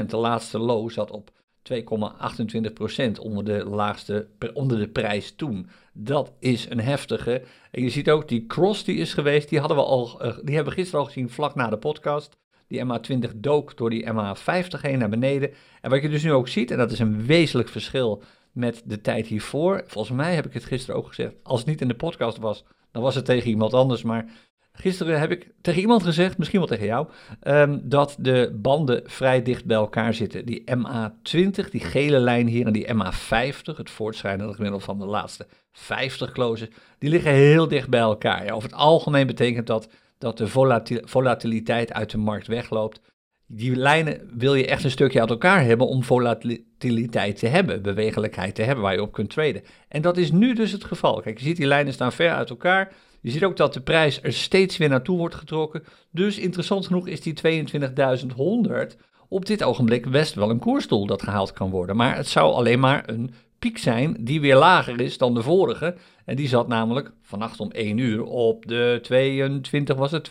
De 0.08 0.18
laatste 0.18 0.60
low 0.60 0.90
zat 0.90 1.12
op 1.12 1.32
2,28% 1.74 1.76
onder 3.20 3.44
de 3.44 3.66
laagste, 3.66 4.28
onder 4.54 4.78
de 4.80 4.88
prijs 4.88 5.36
toen. 5.36 5.70
Dat 5.94 6.34
is 6.40 6.70
een 6.70 6.80
heftige. 6.80 7.44
En 7.72 7.82
je 7.82 7.90
ziet 7.90 8.10
ook 8.10 8.28
die 8.28 8.46
cross 8.46 8.84
die 8.84 8.98
is 8.98 9.14
geweest, 9.14 9.50
die, 9.50 9.60
hadden 9.60 9.78
we 9.78 9.84
al, 9.84 10.22
eh, 10.22 10.38
die 10.44 10.56
hebben 10.56 10.74
we 10.74 10.80
gisteren 10.80 11.00
al 11.00 11.06
gezien 11.06 11.30
vlak 11.30 11.56
na 11.56 11.70
de 11.70 11.78
podcast. 11.78 12.38
Die 12.68 12.86
MA20 12.86 13.36
dook 13.36 13.78
door 13.78 13.90
die 13.90 14.06
MA50 14.06 14.82
heen 14.82 15.00
naar 15.00 15.10
beneden. 15.10 15.54
En 15.82 15.90
wat 15.90 16.02
je 16.02 16.10
dus 16.10 16.24
nu 16.24 16.32
ook 16.32 16.48
ziet, 16.48 16.72
en 16.72 16.78
dat 16.78 16.92
is 16.92 17.00
een 17.00 17.26
wezenlijk 17.26 17.70
verschil 17.70 18.24
met 18.52 18.82
de 18.86 19.02
tijd 19.02 19.28
hiervoor. 19.28 19.84
Volgens 19.86 20.18
mij 20.18 20.36
heb 20.36 20.46
ik 20.46 20.54
het 20.54 20.66
gisteren 20.66 20.96
ook 20.96 21.08
gezegd. 21.08 21.36
Als 21.44 21.60
het 21.60 21.70
niet 21.70 21.82
in 21.82 21.88
de 21.88 21.96
podcast 21.96 22.38
was, 22.38 22.66
dan 22.92 23.02
was 23.02 23.16
het 23.16 23.26
tegen 23.26 23.50
iemand 23.50 23.74
anders. 23.74 24.04
Maar 24.04 24.26
gisteren 24.72 25.20
heb 25.20 25.32
ik 25.32 25.52
tegen 25.62 25.82
iemand 25.82 26.04
gezegd, 26.04 26.38
misschien 26.38 26.60
wel 26.60 26.68
tegen 26.68 26.86
jou, 26.86 27.08
um, 27.44 27.82
dat 27.84 28.16
de 28.20 28.58
banden 28.62 29.02
vrij 29.06 29.42
dicht 29.42 29.66
bij 29.66 29.78
elkaar 29.78 30.14
zitten. 30.14 30.46
Die 30.46 30.64
MA20, 30.64 31.70
die 31.72 31.82
gele 31.82 32.20
lijn 32.20 32.48
hier, 32.48 32.66
en 32.66 32.74
die 32.74 32.88
MA50, 32.94 33.76
het 33.76 33.90
voortschrijdende 33.90 34.54
gemiddelde 34.54 34.86
van 34.86 35.00
de 35.00 35.06
laatste 35.06 35.48
50 35.72 36.32
closes, 36.32 36.70
die 36.98 37.10
liggen 37.10 37.32
heel 37.32 37.68
dicht 37.68 37.90
bij 37.90 38.00
elkaar. 38.00 38.46
Ja, 38.46 38.54
over 38.54 38.70
het 38.70 38.78
algemeen 38.78 39.28
betekent 39.28 39.68
dat 39.68 39.90
dat 40.18 40.38
de 40.38 40.48
volatiliteit 41.04 41.94
uit 41.94 42.10
de 42.10 42.18
markt 42.18 42.48
wegloopt. 42.48 43.02
Die 43.48 43.76
lijnen 43.76 44.30
wil 44.38 44.56
je 44.56 44.68
echt 44.68 44.84
een 44.84 44.92
stukje 44.92 45.20
uit 45.20 45.30
elkaar 45.30 45.64
hebben 45.64 45.88
om 45.88 46.04
volatiliteit 46.04 47.40
te 47.40 47.48
hebben, 47.48 47.82
bewegelijkheid 47.82 48.56
te 48.56 48.62
hebben 48.62 48.84
waar 48.84 48.94
je 48.94 49.02
op 49.02 49.12
kunt 49.12 49.30
traden. 49.30 49.64
En 49.88 50.02
dat 50.02 50.18
is 50.18 50.32
nu 50.32 50.54
dus 50.54 50.72
het 50.72 50.84
geval. 50.84 51.22
Kijk, 51.22 51.38
je 51.38 51.46
ziet 51.46 51.58
die 51.58 51.66
lijnen 51.66 51.94
staan 51.94 52.12
ver 52.12 52.32
uit 52.32 52.50
elkaar. 52.50 52.94
Je 53.22 53.32
ziet 53.32 53.44
ook 53.44 53.58
dat 53.58 53.74
de 53.74 53.82
prijs 53.82 54.20
er 54.22 54.34
steeds 54.34 54.78
weer 54.78 54.90
naartoe 54.90 55.18
wordt 55.18 55.36
getrokken. 55.36 55.84
Dus 56.12 56.38
interessant 56.38 56.86
genoeg 56.86 57.08
is 57.08 57.22
die 57.22 57.66
22.100 58.98 58.98
op 59.30 59.46
dit 59.46 59.64
ogenblik 59.64 60.12
best 60.12 60.34
wel 60.34 60.50
een 60.50 60.60
koersdoel 60.60 61.06
dat 61.06 61.24
gehaald 61.24 61.54
kan 61.54 61.70
worden. 61.70 61.96
Maar 61.96 62.16
het 62.16 62.28
zou 62.28 62.54
alleen 62.54 62.80
maar 62.80 63.10
een 63.10 63.34
piek 63.60 63.78
zijn 63.78 64.18
die 64.20 64.42
weer 64.42 64.56
lager 64.56 65.02
is 65.02 65.18
dan 65.18 65.34
de 65.34 65.42
vorige. 65.42 65.96
En 66.26 66.36
die 66.36 66.48
zat 66.48 66.68
namelijk 66.68 67.12
vannacht 67.22 67.60
om 67.60 67.72
1 67.72 67.98
uur 67.98 68.24
op 68.24 68.68
de 68.68 69.00
22, 69.02 69.96
was 69.96 70.12
het 70.12 70.30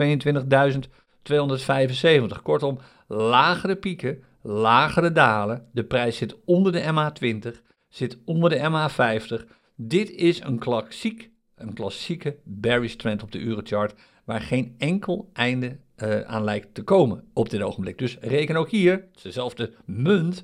22.275. 2.37 2.43
Kortom, 2.43 2.79
lagere 3.07 3.77
pieken, 3.77 4.23
lagere 4.43 5.13
dalen. 5.13 5.69
De 5.73 5.85
prijs 5.85 6.17
zit 6.17 6.37
onder 6.45 6.73
de 6.73 6.83
MA20, 6.83 7.61
zit 7.89 8.19
onder 8.25 8.51
de 8.51 8.59
MA50. 8.59 9.45
Dit 9.77 10.11
is 10.11 10.41
een 10.41 10.59
klassiek, 10.59 11.31
een 11.55 11.75
klassieke 11.75 12.37
bearish 12.45 12.95
trend 12.95 13.23
op 13.23 13.33
de 13.33 13.39
urenchart, 13.39 13.95
waar 14.25 14.41
geen 14.41 14.75
enkel 14.79 15.31
einde 15.33 15.77
uh, 15.97 16.21
aan 16.21 16.45
lijkt 16.45 16.75
te 16.75 16.83
komen 16.83 17.25
op 17.33 17.51
dit 17.51 17.63
ogenblik. 17.63 17.99
Dus 17.99 18.19
reken 18.21 18.57
ook 18.57 18.71
hier, 18.71 18.93
het 18.93 19.17
is 19.17 19.23
dezelfde 19.23 19.73
munt, 19.85 20.43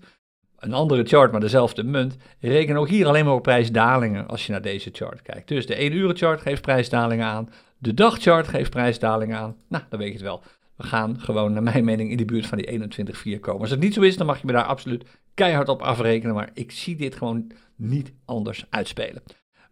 een 0.62 0.72
andere 0.72 1.04
chart, 1.04 1.32
maar 1.32 1.40
dezelfde 1.40 1.82
munt. 1.82 2.16
Reken 2.40 2.76
ook 2.76 2.88
hier 2.88 3.06
alleen 3.06 3.24
maar 3.24 3.34
op 3.34 3.42
prijsdalingen 3.42 4.28
als 4.28 4.46
je 4.46 4.52
naar 4.52 4.62
deze 4.62 4.90
chart 4.92 5.22
kijkt. 5.22 5.48
Dus 5.48 5.66
de 5.66 5.74
1 5.74 5.92
uur 5.92 6.16
chart 6.16 6.40
geeft 6.40 6.62
prijsdalingen 6.62 7.26
aan, 7.26 7.48
de 7.78 7.94
dagchart 7.94 8.48
geeft 8.48 8.70
prijsdalingen 8.70 9.38
aan. 9.38 9.56
Nou, 9.68 9.84
dan 9.88 9.98
weet 9.98 10.08
je 10.08 10.14
het 10.14 10.22
wel. 10.22 10.42
We 10.76 10.82
gaan 10.82 11.20
gewoon, 11.20 11.52
naar 11.52 11.62
mijn 11.62 11.84
mening, 11.84 12.10
in 12.10 12.16
de 12.16 12.24
buurt 12.24 12.46
van 12.46 12.58
die 12.58 12.80
21,4 13.36 13.40
komen. 13.40 13.60
Als 13.60 13.70
het 13.70 13.80
niet 13.80 13.94
zo 13.94 14.00
is, 14.00 14.16
dan 14.16 14.26
mag 14.26 14.40
je 14.40 14.46
me 14.46 14.52
daar 14.52 14.64
absoluut 14.64 15.04
keihard 15.34 15.68
op 15.68 15.82
afrekenen. 15.82 16.34
Maar 16.34 16.50
ik 16.54 16.70
zie 16.70 16.96
dit 16.96 17.14
gewoon 17.14 17.52
niet 17.76 18.12
anders 18.24 18.64
uitspelen. 18.70 19.22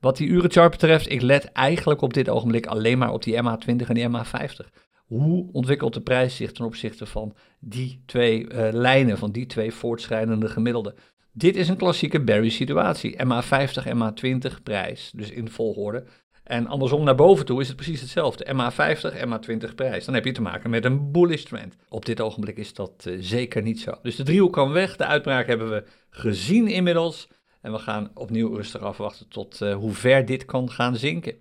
Wat 0.01 0.17
die 0.17 0.29
urenchart 0.29 0.71
betreft, 0.71 1.11
ik 1.11 1.23
let 1.23 1.53
eigenlijk 1.53 2.01
op 2.01 2.15
dit 2.15 2.29
ogenblik 2.29 2.67
alleen 2.67 2.99
maar 2.99 3.13
op 3.13 3.23
die 3.23 3.37
MA20 3.37 3.87
en 3.87 3.95
die 3.95 4.09
MA50. 4.09 4.69
Hoe 5.11 5.49
ontwikkelt 5.53 5.95
de 5.95 6.01
prijs 6.01 6.37
zich 6.37 6.53
ten 6.53 6.65
opzichte 6.65 7.07
van 7.07 7.35
die 7.59 8.03
twee 8.07 8.53
uh, 8.53 8.69
lijnen, 8.73 9.19
van 9.19 9.33
die 9.33 9.47
twee 9.47 9.73
voortschrijdende 9.73 10.49
gemiddelden? 10.49 10.95
Dit 11.33 11.57
is 11.57 11.69
een 11.69 11.77
klassieke 11.77 12.21
Barry 12.21 12.49
situatie. 12.49 13.17
MA50, 13.17 13.87
MA20 13.87 14.63
prijs, 14.63 15.11
dus 15.15 15.31
in 15.31 15.49
volgorde. 15.49 16.05
En 16.45 16.67
andersom 16.67 17.05
naar 17.05 17.15
boven 17.15 17.45
toe 17.45 17.61
is 17.61 17.69
het 17.69 17.77
precies 17.77 18.01
hetzelfde. 18.01 18.47
MA50, 18.55 19.29
MA20 19.29 19.75
prijs. 19.75 20.05
Dan 20.05 20.15
heb 20.15 20.25
je 20.25 20.33
te 20.33 20.43
maken 20.43 20.71
met 20.71 20.85
een 20.85 21.11
bullish 21.13 21.43
trend. 21.43 21.77
Op 21.89 22.05
dit 22.07 22.21
ogenblik 22.21 22.57
is 22.57 22.75
dat 22.75 23.05
uh, 23.09 23.17
zeker 23.21 23.63
niet 23.63 23.81
zo. 23.81 23.93
Dus 24.03 24.17
de 24.17 24.23
driehoek 24.23 24.53
kan 24.53 24.73
weg. 24.73 24.97
De 24.97 25.07
uitbraak 25.07 25.47
hebben 25.47 25.71
we 25.71 25.85
gezien 26.11 26.69
inmiddels. 26.69 27.29
En 27.61 27.73
we 27.73 27.79
gaan 27.79 28.11
opnieuw 28.15 28.55
rustig 28.55 28.81
afwachten 28.81 29.29
tot 29.29 29.61
uh, 29.61 29.75
hoe 29.75 29.93
ver 29.93 30.27
dit 30.27 30.45
kan 30.45 30.71
gaan 30.71 30.97
zinken. 30.97 31.35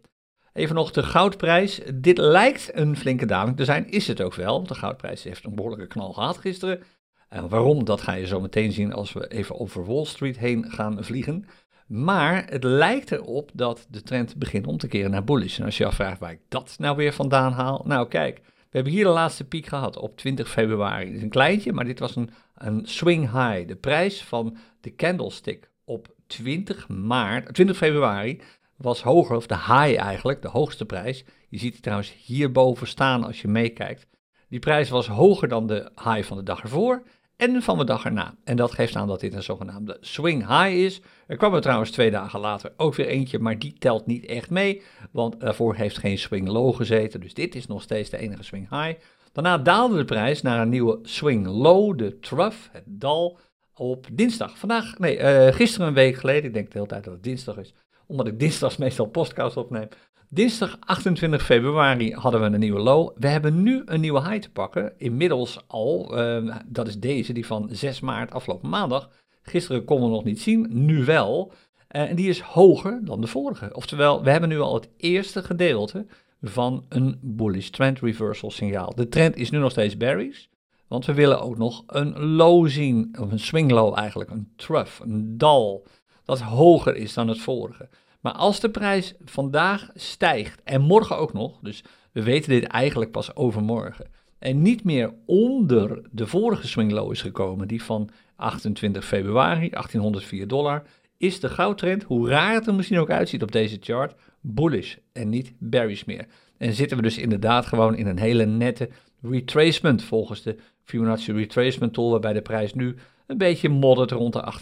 Even 0.53 0.75
nog 0.75 0.91
de 0.91 1.03
goudprijs. 1.03 1.82
Dit 1.94 2.18
lijkt 2.18 2.70
een 2.74 2.98
flinke 2.98 3.25
daling 3.25 3.58
te 3.58 3.65
zijn, 3.65 3.89
is 3.89 4.08
het 4.08 4.22
ook 4.22 4.34
wel. 4.34 4.63
De 4.63 4.75
goudprijs 4.75 5.24
heeft 5.24 5.46
een 5.46 5.56
behoorlijke 5.56 5.88
knal 5.88 6.13
gehad 6.13 6.38
gisteren. 6.38 6.84
En 7.29 7.50
waarom, 7.50 7.86
dat 7.86 8.01
ga 8.01 8.13
je 8.13 8.27
zo 8.27 8.41
meteen 8.41 8.72
zien 8.72 8.94
als 8.94 9.13
we 9.13 9.27
even 9.27 9.60
over 9.60 9.86
Wall 9.86 10.06
Street 10.06 10.38
heen 10.38 10.72
gaan 10.72 11.03
vliegen. 11.03 11.46
Maar 11.88 12.46
het 12.50 12.63
lijkt 12.63 13.12
erop 13.12 13.51
dat 13.53 13.88
de 13.89 14.01
trend 14.01 14.36
begint 14.36 14.68
om 14.68 14.77
te 14.77 14.88
keren 14.88 15.12
naar 15.12 15.24
bullish. 15.24 15.60
En 15.60 15.65
als 15.65 15.77
je 15.77 15.86
afvraagt 15.86 16.20
waar 16.20 16.32
ik 16.32 16.41
dat 16.48 16.75
nou 16.77 16.96
weer 16.96 17.13
vandaan 17.13 17.51
haal. 17.51 17.84
Nou 17.86 18.08
kijk, 18.08 18.41
we 18.46 18.75
hebben 18.75 18.94
hier 18.94 19.03
de 19.03 19.10
laatste 19.10 19.44
piek 19.44 19.65
gehad 19.65 19.98
op 19.98 20.18
20 20.18 20.50
februari. 20.50 21.06
Het 21.06 21.15
is 21.15 21.22
een 21.22 21.29
kleintje, 21.29 21.74
maar 21.74 21.86
dit 21.86 22.00
was 22.00 22.15
een, 22.15 22.29
een 22.56 22.82
swing 22.86 23.22
high. 23.22 23.68
De 23.68 23.75
prijs 23.75 24.24
van 24.24 24.58
de 24.82 24.96
candlestick 24.96 25.70
op 25.84 26.08
20 26.27 26.88
maart, 26.88 27.53
20 27.53 27.77
februari 27.77 28.41
was 28.81 29.01
hoger, 29.01 29.36
of 29.36 29.48
de 29.48 29.55
high 29.55 30.00
eigenlijk, 30.00 30.41
de 30.41 30.48
hoogste 30.48 30.86
prijs. 30.86 31.24
Je 31.50 31.57
ziet 31.57 31.71
die 31.71 31.81
trouwens 31.81 32.13
hierboven 32.25 32.87
staan 32.87 33.24
als 33.24 33.42
je 33.42 33.48
meekijkt. 33.48 34.07
Die 34.50 34.59
prijs 34.59 34.89
was 34.89 35.07
hoger 35.07 35.48
dan 35.48 35.68
de 35.68 35.92
high 36.03 36.24
van 36.24 36.37
de 36.37 36.44
dag 36.44 36.61
ervoor 36.61 37.03
en 37.35 37.61
van 37.61 37.77
de 37.77 37.83
dag 37.83 38.05
erna. 38.05 38.35
En 38.44 38.55
dat 38.55 38.72
geeft 38.72 38.96
aan 38.96 39.07
dat 39.07 39.20
dit 39.20 39.33
een 39.33 39.44
zogenaamde 39.44 39.98
swing 40.01 40.48
high 40.48 40.75
is. 40.75 41.01
Er 41.27 41.37
kwam 41.37 41.53
er 41.53 41.61
trouwens 41.61 41.92
twee 41.92 42.11
dagen 42.11 42.39
later 42.39 42.74
ook 42.77 42.96
weer 42.96 43.07
eentje, 43.07 43.39
maar 43.39 43.59
die 43.59 43.74
telt 43.74 44.05
niet 44.05 44.25
echt 44.25 44.50
mee, 44.50 44.81
want 45.11 45.39
daarvoor 45.39 45.75
heeft 45.75 45.98
geen 45.98 46.18
swing 46.18 46.48
low 46.48 46.75
gezeten. 46.75 47.20
Dus 47.20 47.33
dit 47.33 47.55
is 47.55 47.68
nog 47.68 47.81
steeds 47.81 48.09
de 48.09 48.18
enige 48.18 48.44
swing 48.44 48.70
high. 48.70 49.00
Daarna 49.31 49.57
daalde 49.57 49.98
de 49.98 50.05
prijs 50.05 50.42
naar 50.42 50.61
een 50.61 50.70
nieuwe 50.70 51.00
swing 51.01 51.48
low, 51.48 51.98
de 51.98 52.20
trough, 52.20 52.57
het 52.72 52.83
dal, 52.85 53.39
op 53.74 54.07
dinsdag. 54.11 54.57
Vandaag, 54.57 54.98
nee, 54.98 55.18
uh, 55.18 55.53
gisteren 55.53 55.87
een 55.87 55.94
week 55.94 56.15
geleden, 56.15 56.44
ik 56.44 56.53
denk 56.53 56.65
de 56.65 56.74
hele 56.74 56.87
tijd 56.87 57.03
dat 57.03 57.13
het 57.13 57.24
dinsdag 57.24 57.57
is, 57.57 57.74
omdat 58.09 58.27
ik 58.27 58.39
dinsdags 58.39 58.77
meestal 58.77 59.05
podcast 59.05 59.57
opneem. 59.57 59.87
Dinsdag 60.29 60.77
28 60.79 61.45
februari 61.45 62.13
hadden 62.13 62.41
we 62.41 62.45
een 62.45 62.59
nieuwe 62.59 62.79
low. 62.79 63.11
We 63.17 63.27
hebben 63.27 63.63
nu 63.63 63.81
een 63.85 64.01
nieuwe 64.01 64.29
high 64.29 64.41
te 64.41 64.51
pakken. 64.51 64.93
Inmiddels 64.98 65.59
al, 65.67 66.19
uh, 66.19 66.55
dat 66.65 66.87
is 66.87 67.00
deze, 67.00 67.33
die 67.33 67.45
van 67.45 67.69
6 67.72 68.00
maart 68.00 68.31
afgelopen 68.31 68.69
maandag. 68.69 69.09
Gisteren 69.41 69.85
konden 69.85 70.09
we 70.09 70.15
nog 70.15 70.24
niet 70.24 70.41
zien, 70.41 70.67
nu 70.72 71.05
wel. 71.05 71.51
Uh, 71.51 72.09
en 72.09 72.15
die 72.15 72.29
is 72.29 72.39
hoger 72.39 73.00
dan 73.03 73.22
de 73.22 73.27
vorige. 73.27 73.69
Oftewel, 73.74 74.24
we 74.24 74.29
hebben 74.29 74.50
nu 74.50 74.59
al 74.59 74.74
het 74.74 74.89
eerste 74.98 75.43
gedeelte 75.43 76.05
van 76.41 76.85
een 76.89 77.19
bullish 77.22 77.69
trend 77.69 78.00
reversal 78.00 78.51
signaal. 78.51 78.95
De 78.95 79.07
trend 79.07 79.35
is 79.35 79.50
nu 79.50 79.57
nog 79.57 79.72
steeds 79.72 79.98
bearish. 79.98 80.45
Want 80.87 81.05
we 81.05 81.13
willen 81.13 81.41
ook 81.41 81.57
nog 81.57 81.83
een 81.87 82.19
low 82.19 82.67
zien, 82.67 83.15
of 83.19 83.31
een 83.31 83.39
swing 83.39 83.72
low 83.72 83.98
eigenlijk, 83.98 84.29
een 84.29 84.53
trough, 84.55 85.01
een 85.01 85.37
dal 85.37 85.87
dat 86.29 86.42
hoger 86.42 86.96
is 86.96 87.13
dan 87.13 87.27
het 87.27 87.39
vorige. 87.39 87.89
Maar 88.20 88.33
als 88.33 88.59
de 88.59 88.70
prijs 88.70 89.13
vandaag 89.25 89.89
stijgt 89.94 90.61
en 90.63 90.81
morgen 90.81 91.18
ook 91.18 91.33
nog, 91.33 91.59
dus 91.61 91.83
we 92.11 92.24
weten 92.24 92.50
dit 92.50 92.63
eigenlijk 92.63 93.11
pas 93.11 93.35
overmorgen, 93.35 94.05
en 94.39 94.61
niet 94.61 94.83
meer 94.83 95.13
onder 95.25 96.01
de 96.11 96.27
vorige 96.27 96.68
swing 96.68 96.92
low 96.92 97.11
is 97.11 97.22
gekomen, 97.22 97.68
die 97.68 97.83
van 97.83 98.09
28 98.35 99.05
februari, 99.05 99.70
1804 99.70 100.48
dollar, 100.48 100.83
is 101.18 101.39
de 101.39 101.50
goudtrend, 101.50 102.03
hoe 102.03 102.29
raar 102.29 102.53
het 102.53 102.68
er 102.68 102.74
misschien 102.74 103.00
ook 103.00 103.09
uitziet 103.09 103.44
op 103.44 103.51
deze 103.51 103.77
chart, 103.79 104.15
bullish 104.42 104.96
en 105.13 105.29
niet 105.29 105.53
bearish 105.57 106.03
meer. 106.03 106.25
En 106.57 106.74
zitten 106.74 106.98
we 106.98 107.03
dus 107.03 107.18
inderdaad 107.18 107.65
gewoon 107.65 107.96
in 107.96 108.07
een 108.07 108.20
hele 108.20 108.46
nette 108.46 108.89
retracement 109.22 110.03
volgens 110.03 110.42
de 110.42 110.55
Fibonacci 110.83 111.33
retracement 111.33 111.94
tool, 111.94 112.11
waarbij 112.11 112.33
de 112.33 112.42
prijs 112.42 112.74
nu 112.74 112.96
een 113.29 113.37
beetje 113.37 113.70
moddert 113.70 114.11
rond 114.11 114.33
de 114.33 114.53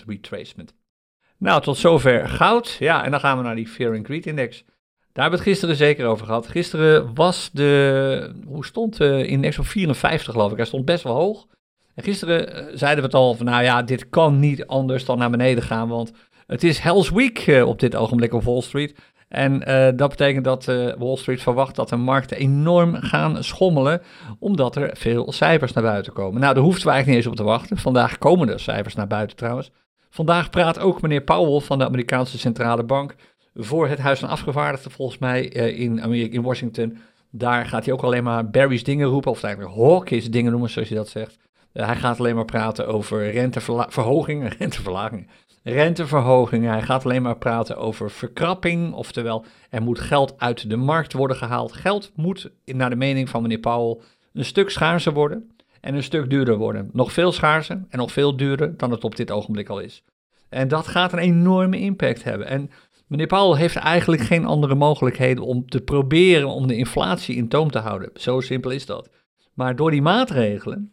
38,2% 0.00 0.06
retracement. 0.06 0.74
Nou, 1.38 1.62
tot 1.62 1.76
zover 1.76 2.28
goud. 2.28 2.76
Ja, 2.78 3.04
en 3.04 3.10
dan 3.10 3.20
gaan 3.20 3.36
we 3.36 3.42
naar 3.42 3.54
die 3.54 3.68
Fear 3.68 3.96
and 3.96 4.06
Greed 4.06 4.26
Index. 4.26 4.64
Daar 5.12 5.24
hebben 5.24 5.38
we 5.38 5.44
het 5.44 5.54
gisteren 5.54 5.76
zeker 5.76 6.06
over 6.06 6.26
gehad. 6.26 6.46
Gisteren 6.46 7.14
was 7.14 7.50
de, 7.52 8.34
hoe 8.46 8.64
stond 8.64 8.96
de 8.96 9.26
index 9.26 9.58
op 9.58 9.66
54 9.66 10.32
geloof 10.32 10.50
ik. 10.50 10.56
Hij 10.56 10.66
stond 10.66 10.84
best 10.84 11.02
wel 11.02 11.14
hoog. 11.14 11.46
En 11.94 12.04
gisteren 12.04 12.52
eh, 12.52 12.64
zeiden 12.74 13.00
we 13.00 13.06
het 13.06 13.14
al 13.14 13.34
van, 13.34 13.46
nou 13.46 13.62
ja, 13.62 13.82
dit 13.82 14.08
kan 14.08 14.38
niet 14.38 14.66
anders 14.66 15.04
dan 15.04 15.18
naar 15.18 15.30
beneden 15.30 15.62
gaan, 15.62 15.88
want 15.88 16.12
het 16.46 16.64
is 16.64 16.78
Hell's 16.78 17.10
Week 17.10 17.38
eh, 17.38 17.68
op 17.68 17.80
dit 17.80 17.96
ogenblik 17.96 18.32
op 18.32 18.42
Wall 18.42 18.60
Street. 18.60 18.98
En 19.36 19.68
uh, 19.68 19.88
dat 19.96 20.08
betekent 20.08 20.44
dat 20.44 20.66
uh, 20.68 20.92
Wall 20.98 21.16
Street 21.16 21.42
verwacht 21.42 21.76
dat 21.76 21.88
de 21.88 21.96
markten 21.96 22.36
enorm 22.36 22.94
gaan 22.94 23.44
schommelen, 23.44 24.02
omdat 24.38 24.76
er 24.76 24.90
veel 24.96 25.32
cijfers 25.32 25.72
naar 25.72 25.84
buiten 25.84 26.12
komen. 26.12 26.40
Nou, 26.40 26.54
daar 26.54 26.62
hoeven 26.62 26.82
we 26.82 26.90
eigenlijk 26.90 27.16
niet 27.16 27.26
eens 27.26 27.40
op 27.40 27.46
te 27.46 27.52
wachten. 27.52 27.76
Vandaag 27.76 28.18
komen 28.18 28.48
er 28.48 28.60
cijfers 28.60 28.94
naar 28.94 29.06
buiten 29.06 29.36
trouwens. 29.36 29.70
Vandaag 30.10 30.50
praat 30.50 30.78
ook 30.78 31.02
meneer 31.02 31.20
Powell 31.20 31.60
van 31.60 31.78
de 31.78 31.84
Amerikaanse 31.84 32.38
Centrale 32.38 32.82
Bank 32.82 33.14
voor 33.54 33.88
het 33.88 33.98
Huis 33.98 34.18
van 34.18 34.28
Afgevaardigden, 34.28 34.90
volgens 34.90 35.18
mij 35.18 35.56
uh, 35.56 35.80
in, 35.80 36.02
Amerika, 36.02 36.34
in 36.34 36.42
Washington. 36.42 36.98
Daar 37.30 37.66
gaat 37.66 37.84
hij 37.84 37.94
ook 37.94 38.02
alleen 38.02 38.24
maar 38.24 38.50
Barry's 38.50 38.84
dingen 38.84 39.08
roepen, 39.08 39.30
of 39.30 39.42
eigenlijk 39.42 39.74
Hawkins 39.74 40.30
dingen 40.30 40.50
noemen, 40.50 40.70
zoals 40.70 40.88
je 40.88 40.94
dat 40.94 41.08
zegt. 41.08 41.38
hij 41.72 41.96
gaat 41.96 42.18
alleen 42.18 42.34
maar 42.34 42.44
praten 42.44 42.86
over 42.86 43.30
renteverhoging, 43.30 44.48
renteverlaging 44.58 45.28
renteverhogingen. 45.72 46.70
Hij 46.70 46.82
gaat 46.82 47.04
alleen 47.04 47.22
maar 47.22 47.38
praten 47.38 47.76
over 47.76 48.10
verkrapping, 48.10 48.92
oftewel 48.92 49.44
er 49.70 49.82
moet 49.82 50.00
geld 50.00 50.34
uit 50.38 50.70
de 50.70 50.76
markt 50.76 51.12
worden 51.12 51.36
gehaald. 51.36 51.72
Geld 51.72 52.12
moet, 52.14 52.50
naar 52.64 52.90
de 52.90 52.96
mening 52.96 53.28
van 53.28 53.42
meneer 53.42 53.58
Powell, 53.58 54.02
een 54.32 54.44
stuk 54.44 54.70
schaarser 54.70 55.12
worden 55.12 55.50
en 55.80 55.94
een 55.94 56.02
stuk 56.02 56.30
duurder 56.30 56.56
worden. 56.56 56.90
Nog 56.92 57.12
veel 57.12 57.32
schaarser 57.32 57.84
en 57.88 57.98
nog 57.98 58.12
veel 58.12 58.36
duurder 58.36 58.76
dan 58.76 58.90
het 58.90 59.04
op 59.04 59.16
dit 59.16 59.30
ogenblik 59.30 59.68
al 59.68 59.80
is. 59.80 60.04
En 60.48 60.68
dat 60.68 60.86
gaat 60.86 61.12
een 61.12 61.18
enorme 61.18 61.78
impact 61.78 62.24
hebben. 62.24 62.46
En 62.46 62.70
meneer 63.06 63.26
Powell 63.26 63.58
heeft 63.58 63.76
eigenlijk 63.76 64.22
geen 64.22 64.44
andere 64.44 64.74
mogelijkheden 64.74 65.44
om 65.44 65.68
te 65.68 65.80
proberen 65.80 66.48
om 66.48 66.66
de 66.66 66.76
inflatie 66.76 67.36
in 67.36 67.48
toom 67.48 67.70
te 67.70 67.78
houden. 67.78 68.10
Zo 68.14 68.40
simpel 68.40 68.70
is 68.70 68.86
dat. 68.86 69.10
Maar 69.54 69.76
door 69.76 69.90
die 69.90 70.02
maatregelen, 70.02 70.92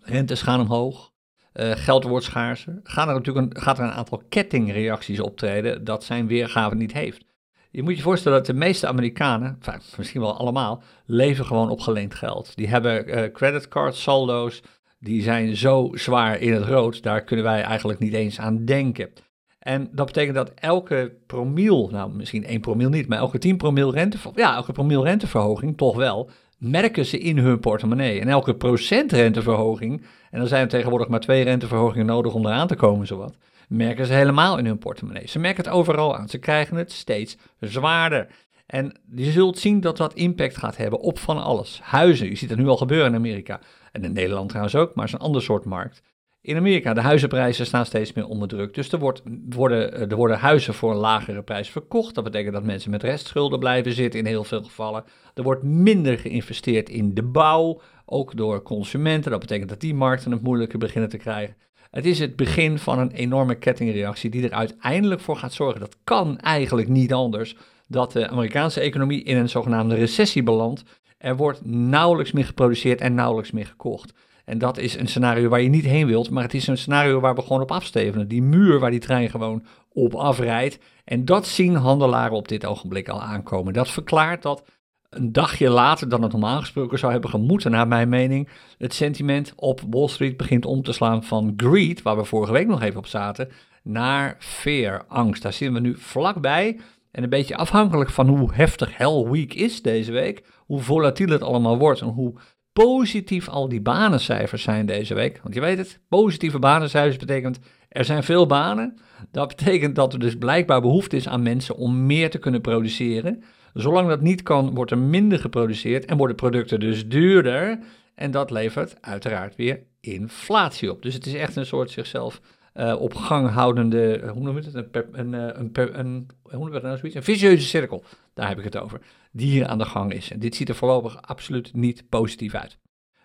rentes 0.00 0.42
gaan 0.42 0.60
omhoog, 0.60 1.14
uh, 1.60 1.70
geld 1.70 2.04
wordt 2.04 2.24
schaarser. 2.24 2.80
Gaat 2.82 3.08
er 3.08 3.14
natuurlijk 3.14 3.54
een, 3.54 3.62
gaat 3.62 3.78
er 3.78 3.84
een 3.84 3.90
aantal 3.90 4.22
kettingreacties 4.28 5.20
optreden 5.20 5.84
dat 5.84 6.04
zijn 6.04 6.26
weergave 6.26 6.74
niet 6.74 6.92
heeft. 6.92 7.24
Je 7.70 7.82
moet 7.82 7.96
je 7.96 8.02
voorstellen 8.02 8.38
dat 8.38 8.46
de 8.46 8.54
meeste 8.54 8.86
Amerikanen, 8.86 9.58
misschien 9.96 10.20
wel 10.20 10.36
allemaal, 10.36 10.82
leven 11.06 11.44
gewoon 11.44 11.70
op 11.70 11.80
geleend 11.80 12.14
geld. 12.14 12.56
Die 12.56 12.68
hebben 12.68 13.08
uh, 13.08 13.32
creditcard 13.32 13.94
saldo's, 13.94 14.62
die 14.98 15.22
zijn 15.22 15.56
zo 15.56 15.90
zwaar 15.92 16.40
in 16.40 16.52
het 16.52 16.64
rood, 16.64 17.02
daar 17.02 17.24
kunnen 17.24 17.44
wij 17.44 17.62
eigenlijk 17.62 17.98
niet 17.98 18.12
eens 18.12 18.40
aan 18.40 18.64
denken. 18.64 19.10
En 19.58 19.88
dat 19.92 20.06
betekent 20.06 20.34
dat 20.34 20.52
elke 20.54 21.16
promiel, 21.26 21.88
nou 21.92 22.12
misschien 22.12 22.44
één 22.44 22.60
promiel 22.60 22.88
niet, 22.88 23.08
maar 23.08 23.18
elke 23.18 23.38
10 23.38 23.56
promiel 23.56 23.92
rente, 23.92 24.18
ja, 24.34 24.54
elke 24.54 24.72
promiel 24.72 25.04
renteverhoging 25.04 25.76
toch 25.76 25.96
wel, 25.96 26.30
merken 26.56 27.06
ze 27.06 27.18
in 27.18 27.38
hun 27.38 27.60
portemonnee. 27.60 28.20
En 28.20 28.28
elke 28.28 28.54
procent 28.54 29.12
renteverhoging, 29.12 30.02
en 30.30 30.38
dan 30.38 30.48
zijn 30.48 30.62
er 30.62 30.68
tegenwoordig 30.68 31.08
maar 31.08 31.20
twee 31.20 31.44
renteverhogingen 31.44 32.06
nodig 32.06 32.34
om 32.34 32.46
eraan 32.46 32.66
te 32.66 32.74
komen, 32.74 33.06
zowat, 33.06 33.36
merken 33.68 34.06
ze 34.06 34.12
helemaal 34.12 34.58
in 34.58 34.66
hun 34.66 34.78
portemonnee. 34.78 35.28
Ze 35.28 35.38
merken 35.38 35.64
het 35.64 35.72
overal 35.72 36.16
aan. 36.16 36.28
Ze 36.28 36.38
krijgen 36.38 36.76
het 36.76 36.92
steeds 36.92 37.36
zwaarder. 37.60 38.26
En 38.66 39.00
je 39.14 39.30
zult 39.30 39.58
zien 39.58 39.80
dat 39.80 39.96
dat 39.96 40.14
impact 40.14 40.56
gaat 40.56 40.76
hebben 40.76 41.00
op 41.00 41.18
van 41.18 41.42
alles. 41.42 41.80
Huizen, 41.82 42.28
je 42.28 42.36
ziet 42.36 42.50
het 42.50 42.58
nu 42.58 42.66
al 42.66 42.76
gebeuren 42.76 43.06
in 43.06 43.14
Amerika. 43.14 43.60
En 43.92 44.04
in 44.04 44.12
Nederland 44.12 44.48
trouwens 44.48 44.76
ook, 44.76 44.94
maar 44.94 45.04
het 45.04 45.14
is 45.14 45.20
een 45.20 45.26
ander 45.26 45.42
soort 45.42 45.64
markt. 45.64 46.02
In 46.46 46.56
Amerika, 46.56 46.94
de 46.94 47.00
huizenprijzen 47.00 47.66
staan 47.66 47.86
steeds 47.86 48.12
meer 48.12 48.26
onder 48.26 48.48
druk. 48.48 48.74
Dus 48.74 48.92
er, 48.92 48.98
wordt, 48.98 49.22
worden, 49.48 50.10
er 50.10 50.16
worden 50.16 50.38
huizen 50.38 50.74
voor 50.74 50.90
een 50.90 50.96
lagere 50.96 51.42
prijs 51.42 51.70
verkocht. 51.70 52.14
Dat 52.14 52.24
betekent 52.24 52.52
dat 52.54 52.64
mensen 52.64 52.90
met 52.90 53.02
restschulden 53.02 53.58
blijven 53.58 53.92
zitten 53.92 54.20
in 54.20 54.26
heel 54.26 54.44
veel 54.44 54.62
gevallen. 54.62 55.04
Er 55.34 55.42
wordt 55.42 55.62
minder 55.62 56.18
geïnvesteerd 56.18 56.88
in 56.88 57.14
de 57.14 57.22
bouw, 57.22 57.80
ook 58.04 58.36
door 58.36 58.62
consumenten. 58.62 59.30
Dat 59.30 59.40
betekent 59.40 59.68
dat 59.68 59.80
die 59.80 59.94
markten 59.94 60.30
het 60.30 60.42
moeilijker 60.42 60.78
beginnen 60.78 61.10
te 61.10 61.16
krijgen. 61.16 61.56
Het 61.90 62.06
is 62.06 62.18
het 62.18 62.36
begin 62.36 62.78
van 62.78 62.98
een 62.98 63.10
enorme 63.10 63.54
kettingreactie 63.54 64.30
die 64.30 64.44
er 64.44 64.56
uiteindelijk 64.56 65.20
voor 65.20 65.36
gaat 65.36 65.52
zorgen. 65.52 65.80
Dat 65.80 65.96
kan 66.04 66.38
eigenlijk 66.38 66.88
niet 66.88 67.12
anders. 67.12 67.56
Dat 67.88 68.12
de 68.12 68.28
Amerikaanse 68.28 68.80
economie 68.80 69.22
in 69.22 69.36
een 69.36 69.48
zogenaamde 69.48 69.94
recessie 69.94 70.42
belandt. 70.42 70.82
Er 71.18 71.36
wordt 71.36 71.64
nauwelijks 71.64 72.32
meer 72.32 72.44
geproduceerd 72.44 73.00
en 73.00 73.14
nauwelijks 73.14 73.50
meer 73.50 73.66
gekocht. 73.66 74.12
En 74.46 74.58
dat 74.58 74.78
is 74.78 74.96
een 74.96 75.06
scenario 75.06 75.48
waar 75.48 75.60
je 75.60 75.68
niet 75.68 75.84
heen 75.84 76.06
wilt, 76.06 76.30
maar 76.30 76.42
het 76.42 76.54
is 76.54 76.66
een 76.66 76.78
scenario 76.78 77.20
waar 77.20 77.34
we 77.34 77.42
gewoon 77.42 77.62
op 77.62 77.70
afstevenen. 77.70 78.28
Die 78.28 78.42
muur 78.42 78.78
waar 78.78 78.90
die 78.90 79.00
trein 79.00 79.30
gewoon 79.30 79.64
op 79.92 80.14
afrijdt. 80.14 80.78
En 81.04 81.24
dat 81.24 81.46
zien 81.46 81.74
handelaren 81.74 82.36
op 82.36 82.48
dit 82.48 82.66
ogenblik 82.66 83.08
al 83.08 83.22
aankomen. 83.22 83.72
Dat 83.72 83.90
verklaart 83.90 84.42
dat 84.42 84.64
een 85.10 85.32
dagje 85.32 85.68
later 85.68 86.08
dan 86.08 86.22
het 86.22 86.32
normaal 86.32 86.60
gesproken 86.60 86.98
zou 86.98 87.12
hebben 87.12 87.30
gemoeten, 87.30 87.70
naar 87.70 87.88
mijn 87.88 88.08
mening, 88.08 88.48
het 88.78 88.94
sentiment 88.94 89.52
op 89.56 89.80
Wall 89.90 90.08
Street 90.08 90.36
begint 90.36 90.64
om 90.64 90.82
te 90.82 90.92
slaan 90.92 91.24
van 91.24 91.54
greed, 91.56 92.02
waar 92.02 92.16
we 92.16 92.24
vorige 92.24 92.52
week 92.52 92.66
nog 92.66 92.82
even 92.82 92.98
op 92.98 93.06
zaten, 93.06 93.48
naar 93.82 94.36
fear, 94.38 95.04
angst. 95.08 95.42
Daar 95.42 95.52
zitten 95.52 95.82
we 95.82 95.88
nu 95.88 95.96
vlakbij. 95.98 96.80
En 97.10 97.22
een 97.22 97.28
beetje 97.28 97.56
afhankelijk 97.56 98.10
van 98.10 98.28
hoe 98.28 98.54
heftig 98.54 98.96
Hell 98.96 99.24
Week 99.24 99.54
is 99.54 99.82
deze 99.82 100.12
week, 100.12 100.44
hoe 100.58 100.80
volatiel 100.80 101.28
het 101.28 101.42
allemaal 101.42 101.78
wordt 101.78 102.00
en 102.00 102.08
hoe 102.08 102.34
positief 102.84 103.48
al 103.48 103.68
die 103.68 103.80
banencijfers 103.80 104.62
zijn 104.62 104.86
deze 104.86 105.14
week. 105.14 105.40
Want 105.42 105.54
je 105.54 105.60
weet 105.60 105.78
het, 105.78 106.00
positieve 106.08 106.58
banencijfers 106.58 107.16
betekent 107.16 107.58
er 107.88 108.04
zijn 108.04 108.22
veel 108.22 108.46
banen. 108.46 108.98
Dat 109.30 109.48
betekent 109.48 109.94
dat 109.94 110.12
er 110.12 110.18
dus 110.18 110.36
blijkbaar 110.36 110.80
behoefte 110.80 111.16
is 111.16 111.28
aan 111.28 111.42
mensen 111.42 111.76
om 111.76 112.06
meer 112.06 112.30
te 112.30 112.38
kunnen 112.38 112.60
produceren. 112.60 113.42
Zolang 113.74 114.08
dat 114.08 114.20
niet 114.20 114.42
kan, 114.42 114.74
wordt 114.74 114.90
er 114.90 114.98
minder 114.98 115.38
geproduceerd 115.38 116.04
en 116.04 116.16
worden 116.16 116.36
producten 116.36 116.80
dus 116.80 117.08
duurder. 117.08 117.78
En 118.14 118.30
dat 118.30 118.50
levert 118.50 118.96
uiteraard 119.00 119.56
weer 119.56 119.82
inflatie 120.00 120.90
op. 120.90 121.02
Dus 121.02 121.14
het 121.14 121.26
is 121.26 121.34
echt 121.34 121.56
een 121.56 121.66
soort 121.66 121.90
zichzelf 121.90 122.40
uh, 122.76 123.00
op 123.00 123.14
gang 123.14 123.50
houdende, 123.50 124.30
hoe 124.32 124.42
noem 124.42 124.56
je 124.56 124.64
het, 124.64 124.74
een, 124.74 125.06
een, 125.12 125.32
een, 125.32 125.98
een, 125.98 126.28
hoe 126.42 126.72
je 126.72 126.80
nou 126.80 126.96
zoiets? 126.96 127.16
Een 127.16 127.22
vicieuze 127.22 127.66
cirkel, 127.66 128.04
daar 128.34 128.48
heb 128.48 128.58
ik 128.58 128.64
het 128.64 128.76
over, 128.76 129.00
die 129.32 129.50
hier 129.50 129.66
aan 129.66 129.78
de 129.78 129.84
gang 129.84 130.12
is. 130.12 130.30
En 130.30 130.38
dit 130.38 130.54
ziet 130.54 130.68
er 130.68 130.74
voorlopig 130.74 131.22
absoluut 131.22 131.74
niet 131.74 132.08
positief 132.08 132.54
uit. 132.54 132.78